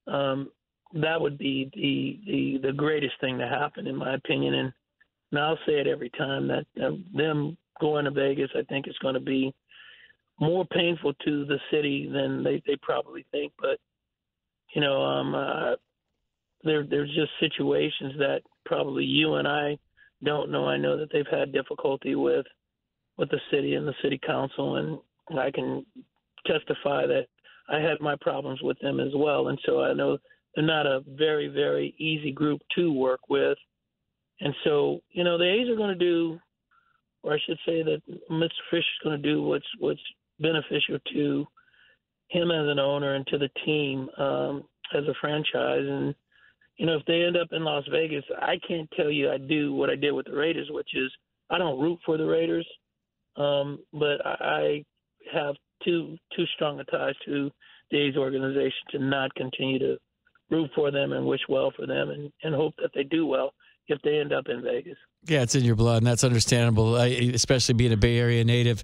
Um, 0.06 0.50
that 0.92 1.20
would 1.20 1.38
be 1.38 1.70
the, 1.75 2.20
the 2.30 2.68
the 2.68 2.72
greatest 2.75 3.14
thing 3.22 3.38
to 3.38 3.49
happen, 3.49 3.87
in 3.87 3.96
my 3.96 4.14
opinion. 4.14 4.54
And, 4.54 4.72
and 5.32 5.40
I'll 5.40 5.58
say 5.66 5.80
it 5.80 5.87
every 5.87 6.10
time 6.10 6.46
that 6.49 6.66
uh, 6.82 6.96
them 7.14 7.56
going 7.80 8.04
to 8.04 8.10
Vegas, 8.10 8.50
I 8.54 8.62
think, 8.64 8.87
is 8.87 8.99
going 9.00 9.14
to 9.14 9.20
be 9.20 9.54
more 10.40 10.64
painful 10.64 11.12
to 11.25 11.44
the 11.44 11.59
city 11.70 12.09
than 12.11 12.42
they, 12.42 12.62
they 12.66 12.76
probably 12.82 13.26
think. 13.30 13.52
But 13.61 13.78
you 14.75 14.80
know, 14.80 15.02
um, 15.02 15.35
uh, 15.35 15.76
there 16.64 16.85
there's 16.88 17.14
just 17.14 17.30
situations 17.40 18.14
that 18.18 18.40
probably 18.64 19.04
you 19.04 19.35
and 19.35 19.47
I 19.47 19.78
don't 20.25 20.50
know. 20.50 20.66
I 20.66 20.76
know 20.76 20.97
that 20.99 21.09
they've 21.12 21.25
had 21.30 21.52
difficulty 21.52 22.14
with 22.14 22.47
with 23.16 23.30
the 23.30 23.40
city 23.50 23.75
and 23.75 23.87
the 23.87 23.94
city 24.02 24.18
council, 24.25 24.76
and 24.76 25.38
I 25.38 25.50
can 25.50 25.85
testify 26.47 27.06
that 27.06 27.26
I 27.68 27.80
had 27.80 28.00
my 28.00 28.16
problems 28.20 28.61
with 28.62 28.78
them 28.80 28.99
as 28.99 29.12
well. 29.14 29.49
And 29.49 29.59
so 29.64 29.82
I 29.82 29.92
know 29.92 30.18
they're 30.54 30.64
not 30.64 30.87
a 30.87 31.02
very 31.06 31.49
very 31.49 31.94
easy 31.99 32.32
group 32.32 32.61
to 32.76 32.92
work 32.92 33.20
with. 33.28 33.59
And 34.40 34.54
so 34.64 35.00
you 35.11 35.25
know 35.25 35.37
the 35.37 35.50
A's 35.50 35.68
are 35.68 35.76
going 35.76 35.99
to 35.99 36.04
do, 36.04 36.38
or 37.23 37.35
I 37.35 37.38
should 37.47 37.59
say 37.66 37.82
that 37.82 38.00
Mr. 38.30 38.49
Fish 38.70 38.78
is 38.78 39.04
going 39.04 39.20
to 39.20 39.28
do 39.28 39.42
what's 39.42 39.66
what's 39.78 40.00
beneficial 40.40 40.99
to 41.12 41.47
him 42.28 42.50
as 42.50 42.68
an 42.68 42.78
owner 42.78 43.14
and 43.14 43.26
to 43.28 43.38
the 43.38 43.50
team 43.64 44.09
um, 44.18 44.64
as 44.94 45.04
a 45.04 45.14
franchise. 45.20 45.85
And 45.85 46.14
you 46.76 46.87
know, 46.87 46.97
if 46.97 47.04
they 47.06 47.23
end 47.23 47.37
up 47.37 47.49
in 47.52 47.64
Las 47.64 47.85
Vegas, 47.90 48.25
I 48.40 48.56
can't 48.66 48.90
tell 48.97 49.11
you 49.11 49.30
I 49.30 49.38
do 49.38 49.75
what 49.75 49.90
I 49.90 49.97
did 49.97 50.12
with 50.12 50.26
the 50.26 50.37
Raiders, 50.37 50.68
which 50.70 50.90
is 50.94 51.11
I 51.50 51.59
don't 51.59 51.80
root 51.80 51.99
for 52.06 52.16
the 52.16 52.26
Raiders, 52.26 52.66
um, 53.37 53.80
but 53.92 54.25
I, 54.25 54.37
I 54.40 54.85
have 55.32 55.56
too 55.85 56.16
too 56.37 56.44
strong 56.54 56.80
a 56.80 56.85
ties 56.85 57.14
to 57.26 57.50
the 57.90 57.99
A's 57.99 58.16
organization 58.16 58.80
to 58.90 58.99
not 58.99 59.35
continue 59.35 59.78
to 59.80 59.97
root 60.50 60.70
for 60.75 60.90
them 60.90 61.12
and 61.12 61.26
wish 61.26 61.40
well 61.49 61.73
for 61.76 61.87
them 61.87 62.11
and, 62.11 62.32
and 62.42 62.54
hope 62.54 62.75
that 62.78 62.90
they 62.94 63.04
do 63.04 63.26
well 63.26 63.52
if 63.88 64.00
they 64.02 64.18
end 64.18 64.32
up 64.32 64.44
in 64.49 64.62
Vegas. 64.62 64.97
Yeah, 65.26 65.42
it's 65.42 65.54
in 65.54 65.64
your 65.64 65.76
blood, 65.76 65.99
and 65.99 66.06
that's 66.06 66.25
understandable, 66.25 66.97
especially 66.97 67.75
being 67.75 67.92
a 67.92 67.97
Bay 67.97 68.18
Area 68.18 68.44
native. 68.44 68.82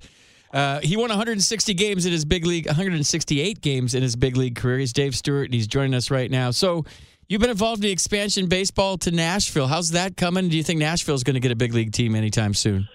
Uh, 0.52 0.80
he 0.80 0.96
won 0.96 1.08
160 1.08 1.74
games 1.74 2.06
in 2.06 2.12
his 2.12 2.24
big 2.24 2.46
league, 2.46 2.66
168 2.66 3.60
games 3.60 3.94
in 3.94 4.02
his 4.02 4.16
big 4.16 4.36
league 4.36 4.56
career. 4.56 4.78
He's 4.78 4.92
Dave 4.92 5.14
Stewart, 5.16 5.46
and 5.46 5.54
he's 5.54 5.66
joining 5.66 5.94
us 5.94 6.10
right 6.10 6.30
now. 6.30 6.50
So, 6.50 6.84
you've 7.28 7.40
been 7.40 7.50
involved 7.50 7.78
in 7.78 7.88
the 7.88 7.92
expansion 7.92 8.46
baseball 8.46 8.98
to 8.98 9.10
Nashville. 9.10 9.66
How's 9.66 9.90
that 9.90 10.16
coming? 10.16 10.48
Do 10.48 10.56
you 10.56 10.62
think 10.62 10.78
Nashville's 10.80 11.24
going 11.24 11.34
to 11.34 11.40
get 11.40 11.50
a 11.50 11.56
big 11.56 11.74
league 11.74 11.92
team 11.92 12.14
anytime 12.14 12.54
soon? 12.54 12.88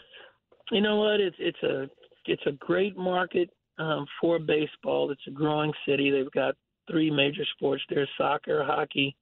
You 0.72 0.82
know 0.82 0.96
what? 0.98 1.20
It's 1.20 1.36
it's 1.40 1.62
a 1.64 1.90
it's 2.26 2.44
a 2.46 2.54
great 2.54 2.96
market 2.98 3.50
um, 3.78 4.06
for 4.20 4.40
baseball. 4.40 5.12
It's 5.12 5.22
a 5.28 5.32
growing 5.32 5.74
city. 5.88 6.10
They've 6.12 6.32
got 6.32 6.56
three 6.90 7.12
major 7.12 7.44
sports 7.56 7.84
there's 7.90 8.10
soccer, 8.18 8.64
hockey, 8.64 9.16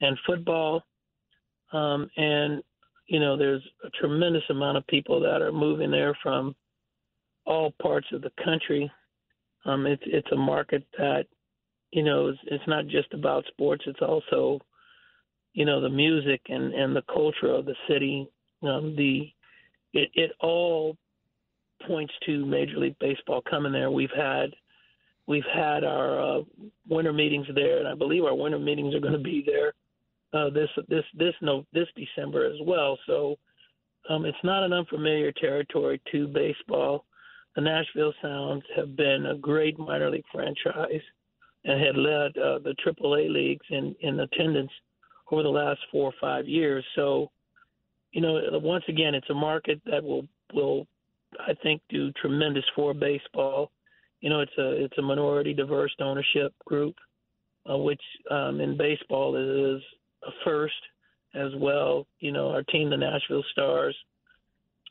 and 0.00 0.18
football. 0.26 0.82
Um, 1.72 2.08
and 2.16 2.62
you 3.06 3.20
know, 3.20 3.36
there's 3.36 3.62
a 3.84 3.90
tremendous 3.90 4.42
amount 4.50 4.76
of 4.76 4.86
people 4.86 5.20
that 5.20 5.40
are 5.40 5.52
moving 5.52 5.90
there 5.90 6.16
from 6.22 6.54
all 7.48 7.72
parts 7.82 8.06
of 8.12 8.22
the 8.22 8.32
country. 8.44 8.90
Um, 9.64 9.86
it's 9.86 10.02
it's 10.06 10.30
a 10.32 10.36
market 10.36 10.84
that, 10.98 11.26
you 11.90 12.02
know, 12.02 12.28
it's, 12.28 12.38
it's 12.46 12.68
not 12.68 12.86
just 12.86 13.12
about 13.12 13.44
sports. 13.46 13.84
It's 13.86 14.02
also, 14.02 14.60
you 15.54 15.64
know, 15.64 15.80
the 15.80 15.88
music 15.88 16.40
and 16.48 16.72
and 16.74 16.94
the 16.94 17.02
culture 17.02 17.52
of 17.52 17.64
the 17.64 17.74
city. 17.88 18.28
Um, 18.62 18.94
the 18.96 19.28
it 19.92 20.10
it 20.14 20.32
all 20.40 20.96
points 21.86 22.12
to 22.26 22.44
Major 22.44 22.78
League 22.78 22.98
Baseball 23.00 23.42
coming 23.48 23.72
there. 23.72 23.90
We've 23.90 24.16
had 24.16 24.50
we've 25.26 25.50
had 25.52 25.84
our 25.84 26.20
uh, 26.20 26.42
winter 26.88 27.12
meetings 27.12 27.46
there, 27.54 27.78
and 27.78 27.88
I 27.88 27.94
believe 27.94 28.24
our 28.24 28.34
winter 28.34 28.58
meetings 28.58 28.94
are 28.94 29.00
going 29.00 29.12
to 29.12 29.18
be 29.18 29.42
there 29.44 29.72
uh, 30.32 30.50
this 30.50 30.68
this 30.88 31.04
this 31.14 31.34
no 31.40 31.64
this 31.72 31.88
December 31.96 32.46
as 32.46 32.58
well. 32.62 32.98
So 33.06 33.36
um, 34.08 34.24
it's 34.24 34.36
not 34.44 34.62
an 34.62 34.72
unfamiliar 34.72 35.32
territory 35.32 36.00
to 36.12 36.28
baseball. 36.28 37.04
The 37.56 37.62
Nashville 37.62 38.12
Sounds 38.22 38.62
have 38.76 38.96
been 38.96 39.26
a 39.26 39.36
great 39.36 39.78
minor 39.78 40.10
league 40.10 40.24
franchise 40.32 41.02
and 41.64 41.80
had 41.80 41.96
led 41.96 42.36
uh, 42.38 42.58
the 42.60 42.74
AAA 42.84 43.30
leagues 43.30 43.66
in 43.70 43.94
in 44.00 44.20
attendance 44.20 44.70
over 45.30 45.42
the 45.42 45.48
last 45.48 45.80
four 45.90 46.10
or 46.10 46.14
five 46.20 46.46
years. 46.46 46.84
So, 46.94 47.30
you 48.12 48.20
know, 48.20 48.40
once 48.62 48.84
again, 48.88 49.14
it's 49.14 49.28
a 49.30 49.34
market 49.34 49.80
that 49.86 50.02
will 50.02 50.26
will 50.54 50.86
I 51.40 51.54
think 51.62 51.82
do 51.88 52.12
tremendous 52.12 52.64
for 52.74 52.94
baseball. 52.94 53.70
You 54.20 54.30
know, 54.30 54.40
it's 54.40 54.56
a 54.58 54.84
it's 54.84 54.98
a 54.98 55.02
minority 55.02 55.54
diverse 55.54 55.94
ownership 56.00 56.52
group, 56.64 56.94
uh, 57.70 57.76
which 57.76 58.02
um, 58.30 58.60
in 58.60 58.76
baseball 58.76 59.36
is 59.36 59.82
a 60.26 60.30
first 60.44 60.74
as 61.34 61.52
well. 61.56 62.06
You 62.20 62.32
know, 62.32 62.50
our 62.50 62.62
team, 62.64 62.90
the 62.90 62.96
Nashville 62.96 63.44
Stars, 63.52 63.96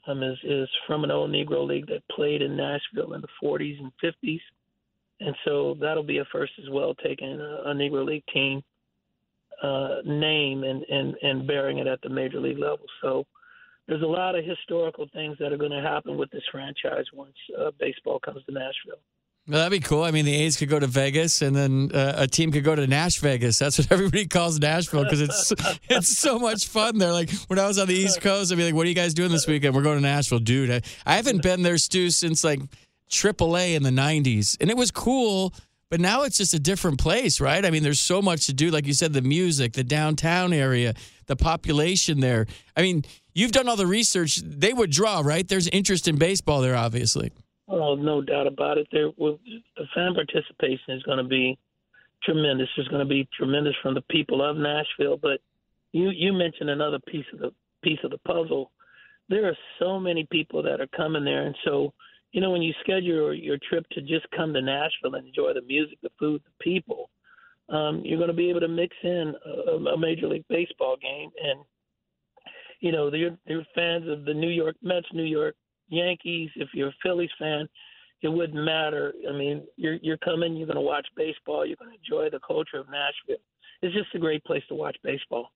um, 0.07 0.23
is 0.23 0.37
is 0.43 0.69
from 0.85 1.03
an 1.03 1.11
old 1.11 1.31
Negro 1.31 1.67
league 1.67 1.87
that 1.87 2.07
played 2.09 2.41
in 2.41 2.55
Nashville 2.55 3.13
in 3.13 3.21
the 3.21 3.27
40s 3.43 3.79
and 3.79 3.91
50s, 4.03 4.39
and 5.19 5.35
so 5.45 5.77
that'll 5.79 6.03
be 6.03 6.19
a 6.19 6.25
first 6.31 6.53
as 6.59 6.69
well, 6.69 6.95
taking 6.95 7.39
a, 7.39 7.69
a 7.69 7.73
Negro 7.73 8.05
league 8.05 8.25
team 8.33 8.63
uh, 9.61 9.97
name 10.05 10.63
and, 10.63 10.83
and 10.83 11.15
and 11.21 11.47
bearing 11.47 11.79
it 11.79 11.87
at 11.87 12.01
the 12.01 12.09
major 12.09 12.39
league 12.39 12.59
level. 12.59 12.85
So 13.01 13.25
there's 13.87 14.03
a 14.03 14.05
lot 14.05 14.35
of 14.35 14.45
historical 14.45 15.07
things 15.13 15.37
that 15.39 15.53
are 15.53 15.57
going 15.57 15.71
to 15.71 15.81
happen 15.81 16.17
with 16.17 16.29
this 16.31 16.43
franchise 16.51 17.05
once 17.13 17.35
uh, 17.59 17.71
baseball 17.79 18.19
comes 18.19 18.43
to 18.45 18.51
Nashville. 18.51 19.01
Well, 19.47 19.59
that'd 19.59 19.71
be 19.71 19.85
cool. 19.85 20.03
I 20.03 20.11
mean, 20.11 20.25
the 20.25 20.35
A's 20.35 20.57
could 20.57 20.67
go 20.67 20.77
to 20.77 20.87
Vegas, 20.87 21.41
and 21.41 21.55
then 21.55 21.89
uh, 21.93 22.15
a 22.17 22.27
team 22.27 22.51
could 22.51 22.65
go 22.65 22.75
to 22.75 22.85
Nash 22.85 23.19
Vegas. 23.19 23.57
That's 23.57 23.77
what 23.77 23.89
everybody 23.91 24.27
calls 24.27 24.59
Nashville 24.59 25.03
because 25.03 25.21
it's 25.21 25.53
it's 25.89 26.17
so 26.17 26.37
much 26.37 26.67
fun 26.67 26.97
there. 26.97 27.13
Like 27.13 27.31
when 27.47 27.57
I 27.57 27.65
was 27.65 27.79
on 27.79 27.87
the 27.87 27.95
East 27.95 28.19
Coast, 28.19 28.51
I'd 28.51 28.57
be 28.57 28.65
like, 28.65 28.75
"What 28.75 28.85
are 28.85 28.89
you 28.89 28.95
guys 28.95 29.13
doing 29.13 29.31
this 29.31 29.47
weekend? 29.47 29.73
We're 29.73 29.83
going 29.83 29.97
to 29.97 30.01
Nashville, 30.01 30.39
dude." 30.39 30.69
I, 30.69 30.81
I 31.05 31.15
haven't 31.15 31.43
been 31.43 31.61
there, 31.61 31.77
Stu, 31.77 32.09
since 32.09 32.43
like 32.43 32.59
AAA 33.09 33.75
in 33.75 33.83
the 33.83 33.89
'90s, 33.89 34.57
and 34.59 34.69
it 34.69 34.75
was 34.75 34.91
cool. 34.91 35.53
But 35.89 36.01
now 36.01 36.23
it's 36.23 36.37
just 36.37 36.53
a 36.53 36.59
different 36.59 36.99
place, 36.99 37.39
right? 37.39 37.65
I 37.65 37.69
mean, 37.69 37.81
there's 37.81 38.01
so 38.01 38.21
much 38.21 38.47
to 38.47 38.53
do. 38.53 38.71
Like 38.71 38.85
you 38.85 38.91
said, 38.91 39.13
the 39.13 39.21
music, 39.21 39.71
the 39.71 39.85
downtown 39.85 40.51
area, 40.51 40.93
the 41.27 41.37
population 41.37 42.19
there. 42.19 42.45
I 42.75 42.81
mean, 42.81 43.05
you've 43.33 43.53
done 43.53 43.69
all 43.69 43.77
the 43.77 43.87
research. 43.87 44.41
They 44.43 44.73
would 44.73 44.91
draw, 44.91 45.21
right? 45.23 45.47
There's 45.47 45.69
interest 45.69 46.09
in 46.09 46.17
baseball 46.17 46.59
there, 46.59 46.75
obviously. 46.75 47.31
Oh, 47.67 47.95
no 47.95 48.21
doubt 48.21 48.47
about 48.47 48.77
it. 48.77 48.87
There, 48.91 49.09
the 49.17 49.85
fan 49.93 50.13
participation 50.13 50.93
is 50.93 51.03
going 51.03 51.17
to 51.17 51.23
be 51.23 51.57
tremendous. 52.23 52.69
There's 52.75 52.87
going 52.87 53.05
to 53.05 53.09
be 53.09 53.27
tremendous 53.37 53.75
from 53.81 53.93
the 53.93 54.03
people 54.09 54.47
of 54.47 54.57
Nashville. 54.57 55.17
But 55.17 55.41
you 55.91 56.09
you 56.09 56.33
mentioned 56.33 56.69
another 56.69 56.99
piece 56.99 57.25
of 57.33 57.39
the 57.39 57.51
piece 57.83 57.99
of 58.03 58.11
the 58.11 58.19
puzzle. 58.19 58.71
There 59.29 59.47
are 59.47 59.57
so 59.79 59.99
many 59.99 60.25
people 60.31 60.63
that 60.63 60.79
are 60.79 60.87
coming 60.95 61.25
there, 61.25 61.45
and 61.45 61.55
so 61.65 61.93
you 62.31 62.39
know 62.39 62.51
when 62.51 62.61
you 62.61 62.73
schedule 62.81 63.03
your, 63.03 63.33
your 63.33 63.57
trip 63.69 63.85
to 63.91 64.01
just 64.01 64.25
come 64.35 64.53
to 64.53 64.61
Nashville 64.61 65.15
and 65.15 65.27
enjoy 65.27 65.53
the 65.53 65.61
music, 65.61 65.97
the 66.01 66.09
food, 66.17 66.41
the 66.45 66.63
people, 66.63 67.09
um, 67.69 68.01
you're 68.05 68.17
going 68.17 68.29
to 68.29 68.33
be 68.33 68.49
able 68.49 68.61
to 68.61 68.67
mix 68.67 68.95
in 69.03 69.33
a, 69.45 69.71
a 69.71 69.97
Major 69.97 70.27
League 70.27 70.45
Baseball 70.47 70.95
game, 71.01 71.31
and 71.43 71.59
you 72.79 72.93
know 72.93 73.09
they're 73.09 73.37
they're 73.45 73.67
fans 73.75 74.07
of 74.07 74.23
the 74.23 74.33
New 74.33 74.49
York 74.49 74.77
Mets, 74.81 75.07
New 75.13 75.23
York 75.23 75.55
Yankees, 75.89 76.49
if 76.55 76.69
you're 76.73 76.89
a 76.89 76.95
Phillies 77.03 77.29
fan, 77.39 77.67
it 78.21 78.29
wouldn't 78.29 78.63
matter. 78.63 79.13
I 79.29 79.33
mean, 79.33 79.63
you're 79.75 79.97
you're 80.01 80.17
coming, 80.17 80.55
you're 80.55 80.67
going 80.67 80.75
to 80.75 80.81
watch 80.81 81.07
baseball, 81.15 81.65
you're 81.65 81.77
going 81.77 81.91
to 81.91 81.97
enjoy 81.97 82.29
the 82.29 82.39
culture 82.45 82.77
of 82.77 82.87
Nashville. 82.89 83.43
It's 83.81 83.95
just 83.95 84.13
a 84.15 84.19
great 84.19 84.43
place 84.43 84.63
to 84.69 84.75
watch 84.75 84.97
baseball. 85.03 85.51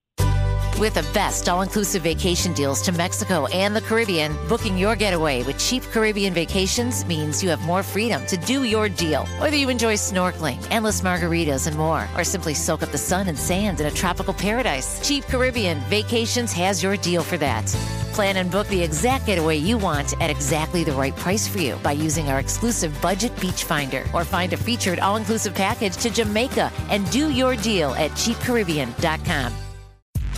With 0.80 0.96
the 0.96 1.08
best 1.14 1.48
all 1.48 1.62
inclusive 1.62 2.02
vacation 2.02 2.54
deals 2.54 2.82
to 2.84 2.92
Mexico 2.92 3.46
and 3.48 3.76
the 3.76 3.82
Caribbean, 3.82 4.36
booking 4.50 4.80
your 4.80 4.96
getaway 4.96 5.44
with 5.44 5.60
cheap 5.60 5.84
Caribbean 5.84 6.34
vacations 6.34 7.06
means 7.06 7.44
you 7.44 7.50
have 7.50 7.62
more 7.62 7.84
freedom 7.84 8.26
to 8.26 8.36
do 8.36 8.64
your 8.64 8.90
deal. 8.90 9.28
Whether 9.40 9.58
you 9.58 9.70
enjoy 9.70 9.94
snorkeling, 9.94 10.66
endless 10.72 11.02
margaritas, 11.02 11.68
and 11.68 11.78
more, 11.78 12.08
or 12.18 12.24
simply 12.24 12.56
soak 12.56 12.82
up 12.82 12.90
the 12.90 12.98
sun 12.98 13.28
and 13.28 13.38
sand 13.38 13.80
in 13.80 13.86
a 13.86 13.92
tropical 13.92 14.34
paradise, 14.34 15.08
Cheap 15.08 15.26
Caribbean 15.26 15.78
Vacations 15.82 16.52
has 16.54 16.82
your 16.82 16.98
deal 16.98 17.22
for 17.22 17.38
that. 17.38 18.01
Plan 18.22 18.38
and 18.38 18.52
book 18.52 18.68
the 18.68 18.84
exact 18.84 19.26
getaway 19.26 19.58
you 19.58 19.80
want 19.80 20.14
at 20.22 20.30
exactly 20.30 20.84
the 20.84 20.92
right 20.92 21.16
price 21.16 21.48
for 21.48 21.58
you 21.58 21.76
by 21.82 21.94
using 21.94 22.30
our 22.30 22.40
exclusive 22.40 22.94
budget 23.02 23.36
beach 23.42 23.64
finder 23.64 24.06
or 24.14 24.24
find 24.24 24.54
a 24.54 24.58
featured 24.58 25.00
all 25.00 25.16
inclusive 25.16 25.56
package 25.56 25.98
to 25.98 26.12
Jamaica 26.12 26.72
and 26.92 27.10
do 27.10 27.32
your 27.32 27.56
deal 27.56 27.96
at 27.96 28.12
cheapcaribbean.com. 28.12 29.71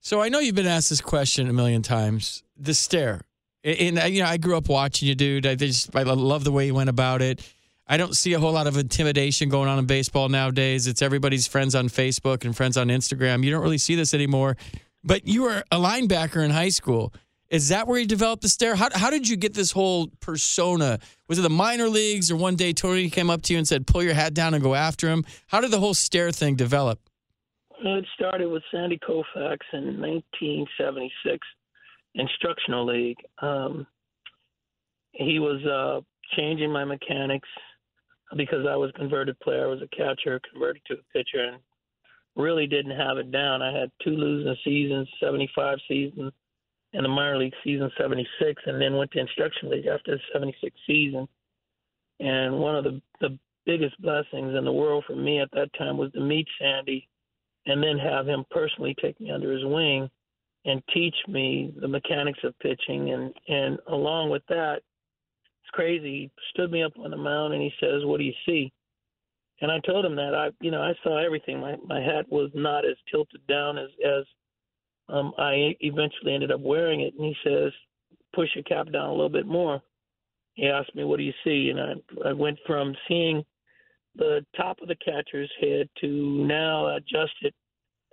So 0.00 0.22
I 0.22 0.30
know 0.30 0.38
you've 0.38 0.54
been 0.54 0.66
asked 0.66 0.88
this 0.88 1.02
question 1.02 1.48
a 1.48 1.52
million 1.52 1.82
times. 1.82 2.42
The 2.56 2.72
stare, 2.72 3.20
and, 3.62 3.98
you 4.12 4.22
know 4.22 4.28
I 4.28 4.38
grew 4.38 4.56
up 4.56 4.68
watching 4.68 5.08
you, 5.08 5.14
dude. 5.14 5.46
I 5.46 5.54
just 5.54 5.94
I 5.94 6.02
love 6.02 6.44
the 6.44 6.52
way 6.52 6.66
you 6.66 6.74
went 6.74 6.88
about 6.88 7.20
it. 7.20 7.42
I 7.86 7.96
don't 7.96 8.16
see 8.16 8.32
a 8.32 8.38
whole 8.38 8.52
lot 8.52 8.66
of 8.66 8.76
intimidation 8.76 9.48
going 9.50 9.68
on 9.68 9.78
in 9.78 9.84
baseball 9.84 10.28
nowadays. 10.28 10.86
It's 10.86 11.02
everybody's 11.02 11.46
friends 11.46 11.74
on 11.74 11.88
Facebook 11.88 12.44
and 12.44 12.56
friends 12.56 12.76
on 12.76 12.88
Instagram. 12.88 13.44
You 13.44 13.50
don't 13.50 13.62
really 13.62 13.78
see 13.78 13.94
this 13.94 14.14
anymore. 14.14 14.56
But 15.02 15.26
you 15.26 15.42
were 15.42 15.64
a 15.70 15.76
linebacker 15.76 16.44
in 16.44 16.50
high 16.50 16.68
school. 16.68 17.12
Is 17.48 17.68
that 17.70 17.88
where 17.88 17.98
you 17.98 18.06
developed 18.06 18.42
the 18.42 18.48
stare? 18.48 18.76
How, 18.76 18.90
how 18.92 19.10
did 19.10 19.28
you 19.28 19.36
get 19.36 19.54
this 19.54 19.72
whole 19.72 20.06
persona? 20.20 21.00
Was 21.28 21.40
it 21.40 21.42
the 21.42 21.50
minor 21.50 21.88
leagues 21.88 22.30
or 22.30 22.36
one 22.36 22.54
day 22.54 22.72
Tony 22.72 23.10
came 23.10 23.28
up 23.28 23.42
to 23.42 23.54
you 23.54 23.58
and 23.58 23.66
said, 23.66 23.88
pull 23.88 24.04
your 24.04 24.14
hat 24.14 24.34
down 24.34 24.54
and 24.54 24.62
go 24.62 24.76
after 24.76 25.08
him? 25.08 25.24
How 25.48 25.60
did 25.60 25.72
the 25.72 25.80
whole 25.80 25.94
stare 25.94 26.30
thing 26.30 26.54
develop? 26.54 27.09
It 27.82 28.04
started 28.14 28.48
with 28.48 28.62
Sandy 28.70 28.98
Koufax 28.98 29.58
in 29.72 29.98
1976, 30.00 31.38
Instructional 32.14 32.84
League. 32.84 33.16
Um, 33.40 33.86
he 35.12 35.38
was 35.38 35.64
uh, 35.64 36.02
changing 36.36 36.70
my 36.70 36.84
mechanics 36.84 37.48
because 38.36 38.66
I 38.68 38.76
was 38.76 38.90
a 38.90 38.98
converted 38.98 39.40
player. 39.40 39.64
I 39.64 39.70
was 39.70 39.80
a 39.80 39.96
catcher, 39.96 40.40
converted 40.52 40.82
to 40.88 40.94
a 40.94 41.18
pitcher, 41.18 41.42
and 41.42 41.58
really 42.36 42.66
didn't 42.66 42.98
have 42.98 43.16
it 43.16 43.32
down. 43.32 43.62
I 43.62 43.72
had 43.72 43.90
two 44.04 44.10
losing 44.10 44.56
seasons, 44.62 45.08
75 45.18 45.78
season, 45.88 46.30
and 46.92 47.04
the 47.04 47.08
minor 47.08 47.38
league 47.38 47.54
season, 47.64 47.90
76, 47.96 48.62
and 48.66 48.80
then 48.80 48.96
went 48.96 49.10
to 49.12 49.20
Instruction 49.20 49.70
League 49.70 49.86
after 49.86 50.16
the 50.16 50.20
76 50.34 50.76
season. 50.86 51.26
And 52.20 52.58
one 52.58 52.76
of 52.76 52.84
the, 52.84 53.00
the 53.22 53.38
biggest 53.64 53.98
blessings 54.02 54.54
in 54.54 54.66
the 54.66 54.72
world 54.72 55.04
for 55.06 55.16
me 55.16 55.40
at 55.40 55.50
that 55.52 55.70
time 55.78 55.96
was 55.96 56.12
to 56.12 56.20
meet 56.20 56.46
Sandy 56.60 57.08
and 57.66 57.82
then 57.82 57.98
have 57.98 58.26
him 58.26 58.44
personally 58.50 58.94
take 59.00 59.20
me 59.20 59.30
under 59.30 59.52
his 59.52 59.64
wing 59.64 60.08
and 60.64 60.82
teach 60.92 61.14
me 61.28 61.74
the 61.80 61.88
mechanics 61.88 62.40
of 62.44 62.58
pitching 62.58 63.12
and 63.12 63.34
and 63.48 63.78
along 63.88 64.30
with 64.30 64.42
that 64.48 64.82
it's 65.70 65.76
crazy. 65.76 66.10
He 66.10 66.30
stood 66.50 66.72
me 66.72 66.82
up 66.82 66.92
on 66.98 67.10
the 67.10 67.16
mound 67.16 67.54
and 67.54 67.62
he 67.62 67.72
says, 67.78 68.04
"What 68.04 68.18
do 68.18 68.24
you 68.24 68.34
see?" 68.44 68.72
And 69.60 69.70
I 69.70 69.78
told 69.80 70.04
him 70.04 70.16
that 70.16 70.34
I, 70.34 70.50
you 70.60 70.70
know, 70.70 70.82
I 70.82 70.94
saw 71.02 71.18
everything. 71.18 71.60
My 71.60 71.76
my 71.86 72.00
hat 72.00 72.28
was 72.28 72.50
not 72.54 72.84
as 72.84 72.96
tilted 73.10 73.46
down 73.46 73.78
as 73.78 73.90
as 74.04 74.24
um, 75.08 75.32
I 75.38 75.76
eventually 75.80 76.34
ended 76.34 76.50
up 76.50 76.60
wearing 76.60 77.02
it. 77.02 77.14
And 77.14 77.24
he 77.24 77.36
says, 77.44 77.72
"Push 78.34 78.48
your 78.56 78.64
cap 78.64 78.90
down 78.90 79.08
a 79.08 79.12
little 79.12 79.28
bit 79.28 79.46
more." 79.46 79.80
He 80.54 80.66
asked 80.66 80.94
me, 80.96 81.04
"What 81.04 81.18
do 81.18 81.22
you 81.22 81.34
see?" 81.44 81.70
And 81.70 81.80
I 81.80 82.28
I 82.30 82.32
went 82.32 82.58
from 82.66 82.96
seeing 83.06 83.44
the 84.16 84.44
top 84.56 84.80
of 84.80 84.88
the 84.88 84.96
catcher's 84.96 85.50
head 85.60 85.88
to 86.00 86.44
now 86.46 86.96
adjust 86.96 87.34
it. 87.42 87.54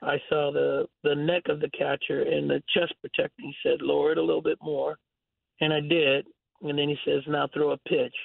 I 0.04 0.22
saw 0.30 0.51
the 0.51 0.88
the 1.04 1.16
neck 1.16 1.44
of 1.50 1.60
the 1.60 1.70
catcher 1.70 2.22
and 2.22 2.50
the 2.50 2.62
chest 2.74 2.94
protector. 3.01 3.42
He 3.42 3.56
said, 3.63 3.82
"Lower 3.82 4.12
it 4.12 4.18
a 4.18 4.24
little 4.24 4.42
bit 4.42 4.60
more," 4.62 4.98
and 5.60 5.74
I 5.74 5.80
did. 5.80 6.27
And 6.62 6.77
then 6.77 6.89
he 6.89 6.98
says, 7.04 7.24
"Now 7.27 7.48
throw 7.48 7.72
a 7.72 7.77
pitch." 7.77 8.16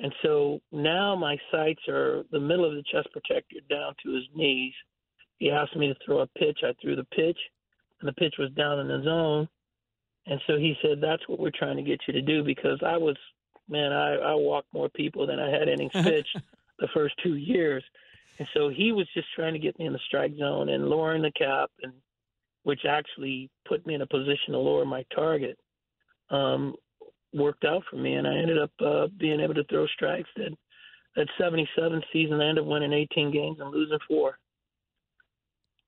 And 0.00 0.14
so 0.22 0.60
now 0.72 1.14
my 1.14 1.38
sights 1.50 1.86
are 1.88 2.24
the 2.32 2.40
middle 2.40 2.64
of 2.64 2.74
the 2.74 2.82
chest 2.90 3.08
protector 3.12 3.56
down 3.68 3.94
to 4.02 4.14
his 4.14 4.24
knees. 4.34 4.72
He 5.38 5.50
asked 5.50 5.76
me 5.76 5.88
to 5.88 5.96
throw 6.04 6.20
a 6.20 6.26
pitch. 6.26 6.60
I 6.64 6.72
threw 6.80 6.96
the 6.96 7.04
pitch, 7.04 7.38
and 8.00 8.08
the 8.08 8.14
pitch 8.14 8.34
was 8.38 8.50
down 8.52 8.80
in 8.80 8.88
the 8.88 9.02
zone. 9.04 9.48
And 10.26 10.40
so 10.46 10.56
he 10.58 10.76
said, 10.82 11.00
"That's 11.00 11.26
what 11.28 11.38
we're 11.38 11.50
trying 11.50 11.76
to 11.76 11.82
get 11.82 12.00
you 12.08 12.14
to 12.14 12.22
do." 12.22 12.42
Because 12.42 12.82
I 12.82 12.96
was, 12.96 13.16
man, 13.68 13.92
I, 13.92 14.16
I 14.16 14.34
walked 14.34 14.74
more 14.74 14.88
people 14.88 15.24
than 15.26 15.38
I 15.38 15.50
had 15.50 15.68
innings 15.68 15.92
pitched 16.02 16.36
the 16.80 16.88
first 16.94 17.14
two 17.22 17.36
years, 17.36 17.84
and 18.38 18.48
so 18.54 18.68
he 18.68 18.92
was 18.92 19.06
just 19.14 19.28
trying 19.34 19.52
to 19.52 19.58
get 19.58 19.78
me 19.78 19.86
in 19.86 19.92
the 19.92 20.00
strike 20.06 20.32
zone 20.38 20.70
and 20.70 20.88
lowering 20.88 21.22
the 21.22 21.32
cap, 21.32 21.70
and 21.82 21.92
which 22.62 22.80
actually 22.88 23.50
put 23.68 23.86
me 23.86 23.94
in 23.94 24.02
a 24.02 24.06
position 24.06 24.52
to 24.52 24.58
lower 24.58 24.84
my 24.84 25.04
target. 25.14 25.58
Um, 26.30 26.74
worked 27.32 27.64
out 27.64 27.82
for 27.90 27.96
me, 27.96 28.14
and 28.14 28.26
I 28.26 28.36
ended 28.36 28.58
up 28.58 28.70
uh, 28.84 29.06
being 29.18 29.40
able 29.40 29.54
to 29.54 29.64
throw 29.64 29.86
strikes. 29.88 30.28
That 30.36 30.56
that 31.16 31.28
'77 31.38 32.02
season, 32.12 32.40
I 32.40 32.48
ended 32.48 32.64
up 32.64 32.70
winning 32.70 32.92
18 32.92 33.32
games 33.32 33.58
and 33.60 33.70
losing 33.70 33.98
four. 34.08 34.38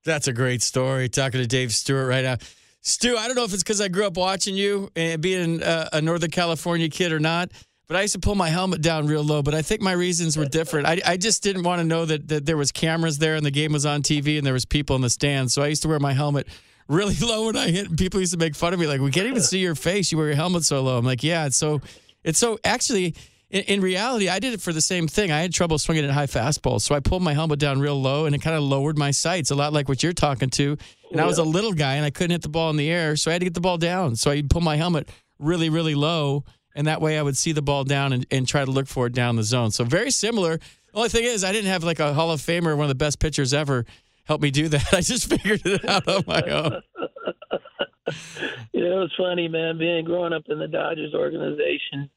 That's 0.05 0.27
a 0.27 0.33
great 0.33 0.61
story. 0.61 1.07
Talking 1.09 1.39
to 1.39 1.47
Dave 1.47 1.73
Stewart 1.73 2.07
right 2.07 2.23
now. 2.23 2.37
Stu, 2.81 3.17
I 3.17 3.27
don't 3.27 3.37
know 3.37 3.45
if 3.45 3.53
it's 3.53 3.63
because 3.63 3.79
I 3.79 3.87
grew 3.87 4.05
up 4.05 4.17
watching 4.17 4.55
you 4.55 4.91
and 4.97 5.21
being 5.21 5.63
a, 5.63 5.87
a, 5.93 6.01
Northern 6.01 6.29
California 6.29 6.89
kid 6.89 7.13
or 7.13 7.19
not, 7.19 7.49
but 7.87 7.97
I 7.97 8.01
used 8.01 8.13
to 8.13 8.19
pull 8.19 8.35
my 8.35 8.49
helmet 8.49 8.81
down 8.81 9.07
real 9.07 9.23
low. 9.23 9.41
But 9.41 9.53
I 9.53 9.61
think 9.61 9.81
my 9.81 9.91
reasons 9.91 10.37
were 10.37 10.45
different. 10.45 10.87
I, 10.87 11.01
I 11.05 11.17
just 11.17 11.43
didn't 11.43 11.63
want 11.63 11.79
to 11.79 11.83
know 11.83 12.05
that, 12.05 12.27
that 12.29 12.45
there 12.45 12.57
was 12.57 12.71
cameras 12.71 13.17
there 13.17 13.35
and 13.35 13.45
the 13.45 13.51
game 13.51 13.73
was 13.73 13.85
on 13.85 14.01
TV 14.01 14.37
and 14.37 14.45
there 14.45 14.53
was 14.53 14.65
people 14.65 14.95
in 14.95 15.01
the 15.01 15.09
stands. 15.09 15.53
So 15.53 15.61
I 15.61 15.67
used 15.67 15.81
to 15.81 15.87
wear 15.87 15.99
my 15.99 16.13
helmet 16.13 16.47
really 16.87 17.15
low 17.21 17.47
when 17.47 17.57
I 17.57 17.69
hit. 17.69 17.89
And 17.89 17.97
people 17.97 18.19
used 18.19 18.33
to 18.33 18.39
make 18.39 18.55
fun 18.55 18.73
of 18.73 18.79
me, 18.79 18.87
like, 18.87 19.01
"We 19.01 19.11
can't 19.11 19.27
even 19.27 19.41
see 19.41 19.59
your 19.59 19.75
face. 19.75 20.11
You 20.11 20.17
wear 20.17 20.27
your 20.27 20.35
helmet 20.35 20.63
so 20.63 20.81
low." 20.81 20.97
I'm 20.97 21.05
like, 21.05 21.23
"Yeah, 21.23 21.45
it's 21.45 21.57
so, 21.57 21.81
it's 22.23 22.39
so." 22.39 22.57
Actually, 22.63 23.15
in, 23.49 23.63
in 23.63 23.81
reality, 23.81 24.29
I 24.29 24.39
did 24.39 24.53
it 24.53 24.61
for 24.61 24.73
the 24.73 24.81
same 24.81 25.07
thing. 25.07 25.31
I 25.31 25.39
had 25.41 25.53
trouble 25.53 25.77
swinging 25.77 26.05
at 26.05 26.11
high 26.11 26.27
fastballs, 26.27 26.81
so 26.81 26.95
I 26.95 26.99
pulled 26.99 27.21
my 27.21 27.33
helmet 27.33 27.59
down 27.59 27.79
real 27.79 27.99
low, 28.01 28.25
and 28.25 28.35
it 28.35 28.41
kind 28.41 28.55
of 28.55 28.63
lowered 28.63 28.97
my 28.97 29.11
sights 29.11 29.51
a 29.51 29.55
lot, 29.55 29.73
like 29.73 29.87
what 29.87 30.03
you're 30.03 30.13
talking 30.13 30.49
to. 30.51 30.71
And 30.71 31.17
yeah. 31.17 31.23
I 31.23 31.27
was 31.27 31.37
a 31.37 31.43
little 31.43 31.73
guy, 31.73 31.95
and 31.95 32.05
I 32.05 32.09
couldn't 32.09 32.31
hit 32.31 32.41
the 32.41 32.49
ball 32.49 32.69
in 32.69 32.77
the 32.77 32.89
air, 32.89 33.15
so 33.15 33.29
I 33.29 33.33
had 33.33 33.39
to 33.39 33.45
get 33.45 33.53
the 33.53 33.61
ball 33.61 33.77
down. 33.77 34.15
So 34.15 34.31
I 34.31 34.41
pull 34.41 34.61
my 34.61 34.75
helmet 34.75 35.09
really, 35.39 35.69
really 35.69 35.95
low, 35.95 36.43
and 36.75 36.87
that 36.87 37.01
way 37.01 37.17
I 37.17 37.21
would 37.21 37.37
see 37.37 37.51
the 37.51 37.61
ball 37.61 37.83
down 37.83 38.13
and, 38.13 38.25
and 38.31 38.47
try 38.47 38.65
to 38.65 38.71
look 38.71 38.87
for 38.87 39.07
it 39.07 39.13
down 39.13 39.35
the 39.35 39.43
zone. 39.43 39.71
So 39.71 39.83
very 39.83 40.11
similar. 40.11 40.57
The 40.57 40.97
only 40.97 41.09
thing 41.09 41.23
is, 41.23 41.43
I 41.43 41.51
didn't 41.51 41.69
have 41.69 41.83
like 41.83 41.99
a 41.99 42.13
Hall 42.13 42.31
of 42.31 42.41
Famer, 42.41 42.75
one 42.75 42.85
of 42.85 42.89
the 42.89 42.95
best 42.95 43.19
pitchers 43.19 43.53
ever, 43.53 43.85
help 44.25 44.41
me 44.41 44.51
do 44.51 44.67
that. 44.69 44.85
I 44.93 45.01
just 45.01 45.29
figured 45.29 45.61
it 45.65 45.87
out 45.87 46.07
on 46.07 46.23
my 46.27 46.41
own. 46.41 46.81
you 48.73 48.83
know, 48.83 49.03
it's 49.03 49.15
funny, 49.17 49.47
man, 49.47 49.77
being 49.77 50.05
growing 50.05 50.33
up 50.33 50.43
in 50.47 50.59
the 50.59 50.67
Dodgers 50.67 51.13
organization. 51.13 52.09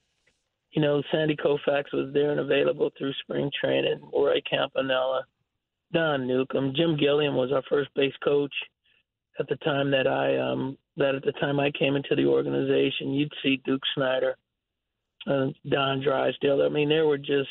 You 0.73 0.83
know, 0.83 1.03
Sandy 1.11 1.37
Koufax 1.37 1.85
was 1.93 2.13
there 2.13 2.33
and 2.33 2.41
available 2.41 2.91
through 2.99 3.13
spring 3.23 3.51
training. 3.59 4.01
Roy 4.13 4.43
Campanella, 4.49 5.25
Don 5.93 6.27
Newcombe, 6.27 6.75
Jim 6.77 6.97
Gilliam 6.99 7.35
was 7.35 7.51
our 7.53 7.63
first 7.71 7.89
base 7.95 8.13
coach 8.23 8.53
at 9.39 9.49
the 9.49 9.57
time 9.57 9.91
that 9.91 10.07
I 10.07 10.37
um 10.39 10.77
that 10.97 11.15
at 11.15 11.25
the 11.25 11.33
time 11.33 11.61
I 11.61 11.71
came 11.71 11.97
into 11.97 12.15
the 12.17 12.27
organization. 12.27 13.13
You'd 13.13 13.33
see 13.43 13.61
Duke 13.65 13.83
Snider, 13.95 14.37
uh, 15.27 15.47
Don 15.69 16.03
Drysdale. 16.03 16.63
I 16.63 16.69
mean, 16.69 16.89
there 16.89 17.07
were 17.07 17.19
just 17.19 17.49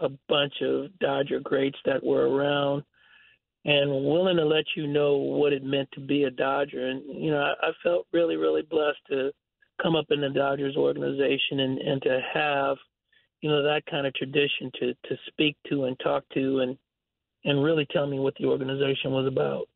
a 0.00 0.08
bunch 0.28 0.54
of 0.62 0.96
Dodger 0.98 1.40
greats 1.40 1.78
that 1.84 2.02
were 2.02 2.28
around 2.28 2.82
and 3.64 3.90
willing 3.90 4.36
to 4.36 4.44
let 4.44 4.64
you 4.76 4.86
know 4.86 5.16
what 5.16 5.52
it 5.52 5.64
meant 5.64 5.88
to 5.92 6.00
be 6.00 6.24
a 6.24 6.30
Dodger. 6.30 6.88
And 6.88 7.02
you 7.06 7.30
know, 7.30 7.40
I, 7.40 7.68
I 7.68 7.70
felt 7.82 8.06
really, 8.12 8.36
really 8.36 8.62
blessed 8.62 8.98
to 9.10 9.30
come 9.82 9.96
up 9.96 10.06
in 10.10 10.20
the 10.20 10.30
Dodgers 10.30 10.76
organization 10.76 11.60
and 11.60 11.78
and 11.78 12.02
to 12.02 12.20
have 12.32 12.76
you 13.40 13.50
know 13.50 13.62
that 13.62 13.86
kind 13.90 14.06
of 14.06 14.14
tradition 14.14 14.70
to 14.80 14.94
to 15.08 15.16
speak 15.28 15.56
to 15.68 15.84
and 15.84 15.98
talk 16.00 16.24
to 16.34 16.60
and 16.60 16.76
and 17.44 17.62
really 17.62 17.86
tell 17.90 18.06
me 18.06 18.18
what 18.18 18.34
the 18.38 18.46
organization 18.46 19.12
was 19.12 19.26
about. 19.26 19.68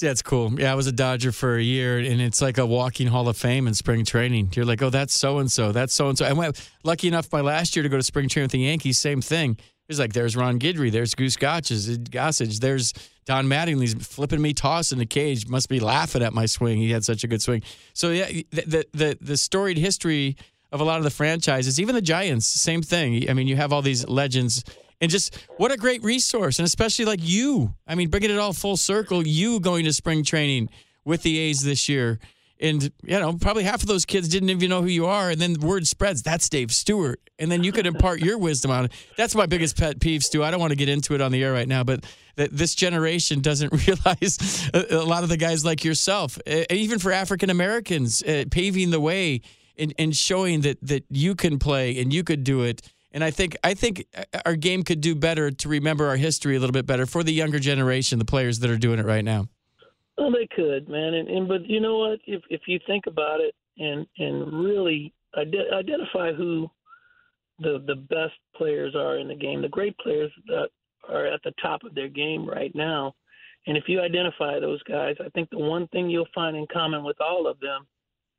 Yeah, 0.00 0.10
it's 0.10 0.22
cool. 0.22 0.58
Yeah, 0.58 0.72
I 0.72 0.74
was 0.74 0.88
a 0.88 0.92
Dodger 0.92 1.30
for 1.30 1.56
a 1.56 1.62
year, 1.62 1.98
and 1.98 2.20
it's 2.20 2.42
like 2.42 2.58
a 2.58 2.66
walking 2.66 3.06
Hall 3.06 3.28
of 3.28 3.36
Fame 3.36 3.68
in 3.68 3.74
spring 3.74 4.04
training. 4.04 4.50
You're 4.54 4.64
like, 4.64 4.82
oh, 4.82 4.90
that's 4.90 5.14
so 5.14 5.38
and 5.38 5.50
so, 5.50 5.70
that's 5.70 5.94
so 5.94 6.08
and 6.08 6.18
so. 6.18 6.24
I 6.24 6.32
went 6.32 6.68
lucky 6.82 7.06
enough 7.06 7.32
my 7.32 7.40
last 7.40 7.76
year 7.76 7.84
to 7.84 7.88
go 7.88 7.96
to 7.96 8.02
spring 8.02 8.28
training 8.28 8.46
with 8.46 8.52
the 8.52 8.58
Yankees. 8.58 8.98
Same 8.98 9.22
thing. 9.22 9.56
It's 9.88 9.98
like, 9.98 10.12
there's 10.12 10.34
Ron 10.34 10.58
Guidry, 10.58 10.90
there's 10.90 11.14
Goose 11.14 11.36
Gotches, 11.36 11.98
Gossage, 11.98 12.58
there's 12.58 12.92
Don 13.24 13.46
Mattingly's 13.46 13.94
flipping 14.06 14.42
me 14.42 14.52
toss 14.52 14.90
in 14.90 14.98
the 14.98 15.06
cage. 15.06 15.46
Must 15.46 15.68
be 15.68 15.78
laughing 15.78 16.22
at 16.22 16.32
my 16.32 16.46
swing. 16.46 16.78
He 16.78 16.90
had 16.90 17.04
such 17.04 17.22
a 17.22 17.28
good 17.28 17.42
swing. 17.42 17.62
So 17.92 18.10
yeah, 18.10 18.26
the 18.50 18.86
the 18.92 19.18
the 19.20 19.36
storied 19.36 19.78
history 19.78 20.36
of 20.72 20.80
a 20.80 20.84
lot 20.84 20.98
of 20.98 21.04
the 21.04 21.10
franchises, 21.10 21.78
even 21.78 21.94
the 21.94 22.02
Giants, 22.02 22.46
same 22.46 22.82
thing. 22.82 23.30
I 23.30 23.34
mean, 23.34 23.46
you 23.46 23.56
have 23.56 23.72
all 23.72 23.82
these 23.82 24.08
legends, 24.08 24.64
and 25.00 25.10
just 25.10 25.36
what 25.56 25.72
a 25.72 25.76
great 25.76 26.02
resource, 26.02 26.58
and 26.58 26.66
especially 26.66 27.04
like 27.04 27.20
you. 27.22 27.74
I 27.86 27.94
mean, 27.94 28.10
bringing 28.10 28.30
it 28.30 28.38
all 28.38 28.52
full 28.52 28.76
circle. 28.76 29.26
You 29.26 29.60
going 29.60 29.84
to 29.84 29.92
spring 29.92 30.24
training 30.24 30.68
with 31.04 31.22
the 31.22 31.38
A's 31.38 31.62
this 31.62 31.88
year. 31.88 32.18
And 32.60 32.84
you 33.02 33.18
know 33.18 33.34
probably 33.34 33.64
half 33.64 33.82
of 33.82 33.88
those 33.88 34.04
kids 34.04 34.28
didn't 34.28 34.48
even 34.48 34.70
know 34.70 34.80
who 34.80 34.88
you 34.88 35.06
are. 35.06 35.30
And 35.30 35.40
then 35.40 35.54
word 35.60 35.86
spreads 35.86 36.22
that's 36.22 36.48
dave 36.48 36.72
stewart. 36.72 37.20
And 37.38 37.50
then 37.50 37.64
you 37.64 37.72
could 37.72 37.86
impart 37.86 38.20
your 38.20 38.38
wisdom 38.38 38.70
on 38.70 38.86
it. 38.86 38.92
That's 39.16 39.34
my 39.34 39.46
biggest 39.46 39.76
pet 39.76 40.00
peeve 40.00 40.22
stu. 40.22 40.44
I 40.44 40.52
don't 40.52 40.60
want 40.60 40.70
to 40.70 40.76
get 40.76 40.88
into 40.88 41.14
it 41.14 41.20
on 41.20 41.32
the 41.32 41.42
air 41.42 41.52
right 41.52 41.66
now 41.66 41.82
but 41.82 42.04
that 42.36 42.50
this 42.52 42.74
generation 42.74 43.40
doesn't 43.40 43.72
realize 43.86 44.70
a, 44.72 45.04
lot 45.04 45.22
of 45.22 45.28
the 45.28 45.36
guys 45.36 45.64
like 45.64 45.84
yourself 45.84 46.38
even 46.70 46.98
for 46.98 47.12
african 47.12 47.50
americans 47.50 48.22
uh, 48.22 48.44
paving 48.50 48.90
the 48.90 49.00
way 49.00 49.40
and, 49.76 49.94
and 49.98 50.16
showing 50.16 50.62
that 50.62 50.78
that 50.82 51.04
you 51.10 51.34
can 51.34 51.58
play 51.58 52.00
and 52.00 52.12
you 52.12 52.24
could 52.24 52.44
do 52.44 52.62
it 52.62 52.82
and 53.14 53.22
I 53.22 53.30
think 53.30 53.56
I 53.64 53.72
think 53.72 54.04
uh, 54.14 54.24
our 54.44 54.56
game 54.56 54.82
could 54.82 55.00
do 55.00 55.14
better 55.14 55.50
to 55.50 55.68
remember 55.68 56.08
our 56.08 56.16
history 56.16 56.56
a 56.56 56.60
little 56.60 56.72
bit 56.72 56.84
better 56.84 57.06
for 57.06 57.22
the 57.22 57.32
younger 57.32 57.60
generation, 57.60 58.18
the 58.18 58.24
players 58.26 58.58
that 58.58 58.68
are 58.68 58.76
doing 58.76 58.98
it 58.98 59.06
right 59.06 59.24
now. 59.24 59.46
Well, 60.18 60.32
they 60.32 60.48
could, 60.54 60.88
man, 60.88 61.14
and, 61.14 61.28
and 61.28 61.48
but 61.48 61.64
you 61.66 61.80
know 61.80 61.96
what? 61.98 62.18
If 62.26 62.42
if 62.50 62.62
you 62.66 62.78
think 62.86 63.06
about 63.06 63.40
it 63.40 63.54
and 63.78 64.06
and 64.18 64.52
really 64.52 65.14
ide- 65.34 65.72
identify 65.72 66.32
who 66.32 66.68
the 67.60 67.82
the 67.86 67.94
best 67.94 68.34
players 68.56 68.94
are 68.94 69.18
in 69.18 69.28
the 69.28 69.34
game, 69.36 69.62
the 69.62 69.68
great 69.68 69.96
players 69.98 70.30
that 70.48 70.68
are 71.08 71.26
at 71.26 71.40
the 71.44 71.52
top 71.62 71.84
of 71.84 71.94
their 71.94 72.08
game 72.08 72.48
right 72.48 72.74
now, 72.74 73.14
and 73.66 73.76
if 73.76 73.84
you 73.86 74.00
identify 74.00 74.58
those 74.58 74.82
guys, 74.82 75.14
I 75.24 75.28
think 75.30 75.50
the 75.50 75.58
one 75.58 75.86
thing 75.88 76.10
you'll 76.10 76.26
find 76.34 76.56
in 76.56 76.66
common 76.72 77.04
with 77.04 77.20
all 77.20 77.46
of 77.46 77.60
them 77.60 77.86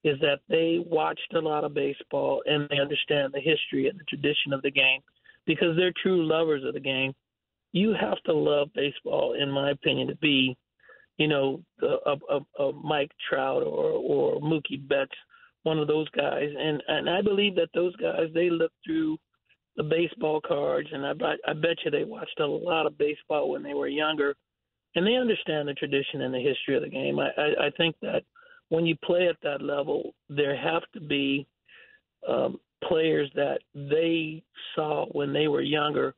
is 0.05 0.17
that 0.21 0.39
they 0.47 0.79
watched 0.85 1.33
a 1.33 1.39
lot 1.39 1.65
of 1.65 1.73
baseball 1.73 2.41
and 2.45 2.69
they 2.69 2.79
understand 2.79 3.33
the 3.33 3.41
history 3.41 3.89
and 3.89 3.99
the 3.99 4.03
tradition 4.05 4.53
of 4.53 4.61
the 4.61 4.71
game 4.71 5.01
because 5.45 5.75
they're 5.75 5.93
true 6.01 6.25
lovers 6.25 6.63
of 6.63 6.73
the 6.73 6.79
game. 6.79 7.13
You 7.73 7.93
have 7.99 8.21
to 8.25 8.33
love 8.33 8.69
baseball, 8.73 9.33
in 9.33 9.51
my 9.51 9.71
opinion, 9.71 10.07
to 10.07 10.15
be 10.15 10.55
you 11.17 11.27
know, 11.27 11.61
a, 11.81 12.15
a, 12.29 12.63
a 12.63 12.73
Mike 12.73 13.11
Trout 13.29 13.63
or 13.63 13.91
or 13.91 14.39
Mookie 14.41 14.87
Betts, 14.87 15.11
one 15.63 15.79
of 15.79 15.87
those 15.87 16.09
guys, 16.09 16.49
and 16.57 16.81
and 16.87 17.09
I 17.09 17.21
believe 17.21 17.55
that 17.55 17.69
those 17.73 17.95
guys 17.95 18.27
they 18.33 18.49
look 18.49 18.71
through 18.85 19.17
the 19.77 19.83
baseball 19.83 20.41
cards, 20.45 20.89
and 20.91 21.05
I 21.05 21.13
I 21.47 21.53
bet 21.53 21.77
you 21.83 21.91
they 21.91 22.03
watched 22.03 22.39
a 22.39 22.45
lot 22.45 22.85
of 22.85 22.97
baseball 22.97 23.49
when 23.49 23.63
they 23.63 23.73
were 23.73 23.87
younger, 23.87 24.35
and 24.95 25.07
they 25.07 25.15
understand 25.15 25.67
the 25.67 25.73
tradition 25.73 26.21
and 26.21 26.33
the 26.33 26.39
history 26.39 26.75
of 26.75 26.83
the 26.83 26.89
game. 26.89 27.17
I 27.19 27.29
I, 27.37 27.67
I 27.67 27.69
think 27.77 27.95
that 28.01 28.23
when 28.69 28.85
you 28.85 28.95
play 29.03 29.27
at 29.27 29.37
that 29.43 29.61
level, 29.61 30.13
there 30.29 30.55
have 30.55 30.83
to 30.93 30.99
be 30.99 31.47
um, 32.27 32.59
players 32.83 33.29
that 33.35 33.59
they 33.73 34.43
saw 34.75 35.05
when 35.11 35.33
they 35.33 35.47
were 35.47 35.61
younger 35.61 36.13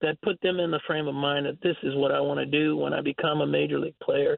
that 0.00 0.20
put 0.22 0.40
them 0.42 0.58
in 0.58 0.70
the 0.70 0.80
frame 0.86 1.06
of 1.06 1.14
mind 1.14 1.46
that 1.46 1.62
this 1.62 1.76
is 1.82 1.94
what 1.94 2.12
I 2.12 2.20
want 2.20 2.40
to 2.40 2.46
do 2.46 2.76
when 2.76 2.92
I 2.92 3.00
become 3.00 3.40
a 3.40 3.46
major 3.46 3.78
league 3.78 3.98
player, 4.02 4.36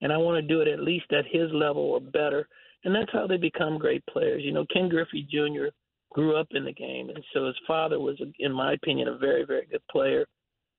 and 0.00 0.12
I 0.12 0.16
want 0.16 0.36
to 0.42 0.54
do 0.54 0.60
it 0.60 0.68
at 0.68 0.80
least 0.80 1.12
at 1.12 1.26
his 1.30 1.50
level 1.52 1.82
or 1.82 2.00
better. 2.00 2.48
And 2.84 2.94
that's 2.94 3.12
how 3.12 3.26
they 3.26 3.36
become 3.36 3.78
great 3.78 4.04
players. 4.06 4.42
You 4.42 4.52
know, 4.52 4.66
Ken 4.72 4.88
Griffey 4.88 5.26
Jr. 5.30 5.66
grew 6.10 6.34
up 6.34 6.48
in 6.52 6.64
the 6.64 6.72
game, 6.72 7.10
and 7.10 7.22
so 7.32 7.46
his 7.46 7.56
father 7.66 8.00
was, 8.00 8.20
in 8.40 8.52
my 8.52 8.72
opinion, 8.72 9.08
a 9.08 9.18
very, 9.18 9.44
very 9.44 9.66
good 9.66 9.82
player. 9.90 10.26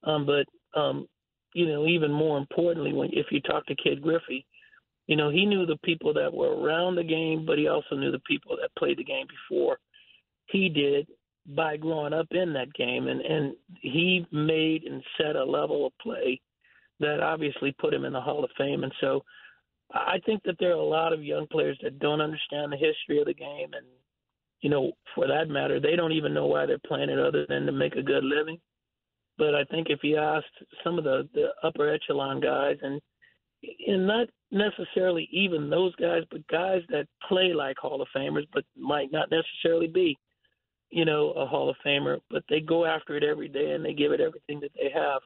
Um, 0.03 0.25
but 0.25 0.45
um, 0.77 1.07
you 1.53 1.67
know, 1.67 1.87
even 1.87 2.11
more 2.11 2.37
importantly, 2.37 2.91
when 2.91 3.09
if 3.13 3.27
you 3.31 3.39
talk 3.39 3.65
to 3.67 3.75
Kid 3.75 4.01
Griffey, 4.01 4.45
you 5.07 5.15
know, 5.15 5.29
he 5.29 5.45
knew 5.45 5.65
the 5.65 5.77
people 5.83 6.13
that 6.13 6.33
were 6.33 6.55
around 6.55 6.95
the 6.95 7.03
game, 7.03 7.45
but 7.45 7.57
he 7.57 7.67
also 7.67 7.95
knew 7.95 8.11
the 8.11 8.19
people 8.19 8.55
that 8.61 8.75
played 8.77 8.97
the 8.97 9.03
game 9.03 9.27
before 9.27 9.77
he 10.47 10.69
did 10.69 11.07
by 11.45 11.75
growing 11.75 12.13
up 12.13 12.27
in 12.31 12.53
that 12.53 12.73
game, 12.73 13.07
and 13.07 13.21
and 13.21 13.53
he 13.81 14.25
made 14.31 14.83
and 14.83 15.03
set 15.17 15.35
a 15.35 15.43
level 15.43 15.85
of 15.85 15.93
play 16.01 16.39
that 16.99 17.19
obviously 17.19 17.75
put 17.79 17.93
him 17.93 18.05
in 18.05 18.13
the 18.13 18.21
Hall 18.21 18.43
of 18.43 18.49
Fame. 18.57 18.83
And 18.83 18.93
so, 19.01 19.23
I 19.91 20.19
think 20.25 20.41
that 20.43 20.55
there 20.59 20.71
are 20.71 20.79
a 20.79 20.83
lot 20.83 21.11
of 21.11 21.23
young 21.23 21.47
players 21.47 21.77
that 21.83 21.99
don't 21.99 22.21
understand 22.21 22.71
the 22.71 22.77
history 22.77 23.19
of 23.19 23.25
the 23.25 23.33
game, 23.33 23.73
and 23.73 23.85
you 24.61 24.69
know, 24.69 24.93
for 25.13 25.27
that 25.27 25.49
matter, 25.49 25.81
they 25.81 25.97
don't 25.97 26.13
even 26.13 26.33
know 26.33 26.45
why 26.45 26.65
they're 26.65 26.77
playing 26.87 27.09
it 27.09 27.19
other 27.19 27.45
than 27.49 27.65
to 27.65 27.73
make 27.73 27.95
a 27.95 28.01
good 28.01 28.23
living. 28.23 28.59
But 29.37 29.53
I 29.53 29.65
think 29.65 29.87
if 29.89 29.99
you 30.03 30.17
asked 30.17 30.45
some 30.83 30.97
of 30.97 31.03
the 31.03 31.27
the 31.33 31.47
upper 31.61 31.89
echelon 31.89 32.39
guys, 32.39 32.77
and 32.81 33.01
and 33.87 34.07
not 34.07 34.27
necessarily 34.51 35.27
even 35.31 35.69
those 35.69 35.95
guys, 35.95 36.23
but 36.29 36.47
guys 36.47 36.81
that 36.89 37.07
play 37.27 37.53
like 37.53 37.77
Hall 37.77 38.01
of 38.01 38.07
Famers, 38.15 38.47
but 38.53 38.63
might 38.77 39.11
not 39.11 39.29
necessarily 39.31 39.87
be, 39.87 40.17
you 40.89 41.05
know, 41.05 41.31
a 41.31 41.45
Hall 41.45 41.69
of 41.69 41.75
Famer, 41.85 42.19
but 42.29 42.43
they 42.49 42.59
go 42.59 42.85
after 42.85 43.15
it 43.15 43.23
every 43.23 43.47
day 43.47 43.71
and 43.71 43.83
they 43.83 43.93
give 43.93 44.11
it 44.11 44.21
everything 44.21 44.59
that 44.61 44.71
they 44.75 44.89
have. 44.93 45.21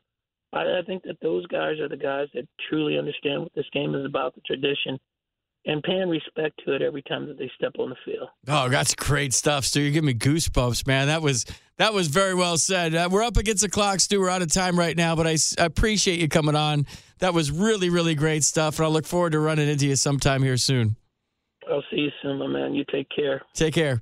I, 0.53 0.79
I 0.79 0.81
think 0.85 1.03
that 1.03 1.19
those 1.21 1.45
guys 1.47 1.79
are 1.79 1.89
the 1.89 1.97
guys 1.97 2.27
that 2.33 2.47
truly 2.69 2.97
understand 2.97 3.41
what 3.41 3.53
this 3.53 3.65
game 3.73 3.95
is 3.95 4.05
about, 4.05 4.35
the 4.35 4.41
tradition, 4.41 4.97
and 5.65 5.83
paying 5.83 6.07
respect 6.07 6.61
to 6.65 6.73
it 6.73 6.81
every 6.81 7.01
time 7.01 7.27
that 7.27 7.37
they 7.37 7.51
step 7.55 7.73
on 7.77 7.89
the 7.89 7.95
field. 8.05 8.29
Oh, 8.47 8.69
that's 8.69 8.95
great 8.95 9.33
stuff, 9.33 9.65
Stu. 9.65 9.81
You're 9.81 9.91
giving 9.91 10.07
me 10.07 10.13
goosebumps, 10.13 10.87
man. 10.87 11.07
That 11.07 11.21
was 11.21 11.45
that 11.77 11.93
was 11.93 12.07
very 12.07 12.33
well 12.33 12.57
said. 12.57 12.95
Uh, 12.95 13.09
we're 13.11 13.23
up 13.23 13.35
against 13.35 13.61
the 13.63 13.69
clock, 13.69 13.99
Stu. 13.99 14.21
We're 14.21 14.29
out 14.29 14.41
of 14.41 14.51
time 14.51 14.79
right 14.79 14.95
now, 14.95 15.15
but 15.17 15.27
I, 15.27 15.37
I 15.59 15.65
appreciate 15.65 16.19
you 16.19 16.29
coming 16.29 16.55
on. 16.55 16.85
That 17.19 17.33
was 17.33 17.51
really, 17.51 17.89
really 17.89 18.15
great 18.15 18.43
stuff, 18.43 18.77
and 18.79 18.85
I 18.85 18.89
look 18.89 19.05
forward 19.05 19.31
to 19.31 19.39
running 19.39 19.67
into 19.67 19.87
you 19.87 19.95
sometime 19.95 20.43
here 20.43 20.57
soon. 20.57 20.95
I'll 21.69 21.83
see 21.91 21.97
you 21.97 22.11
soon, 22.21 22.37
my 22.37 22.47
man. 22.47 22.73
You 22.73 22.85
take 22.91 23.07
care. 23.09 23.41
Take 23.53 23.73
care. 23.73 24.01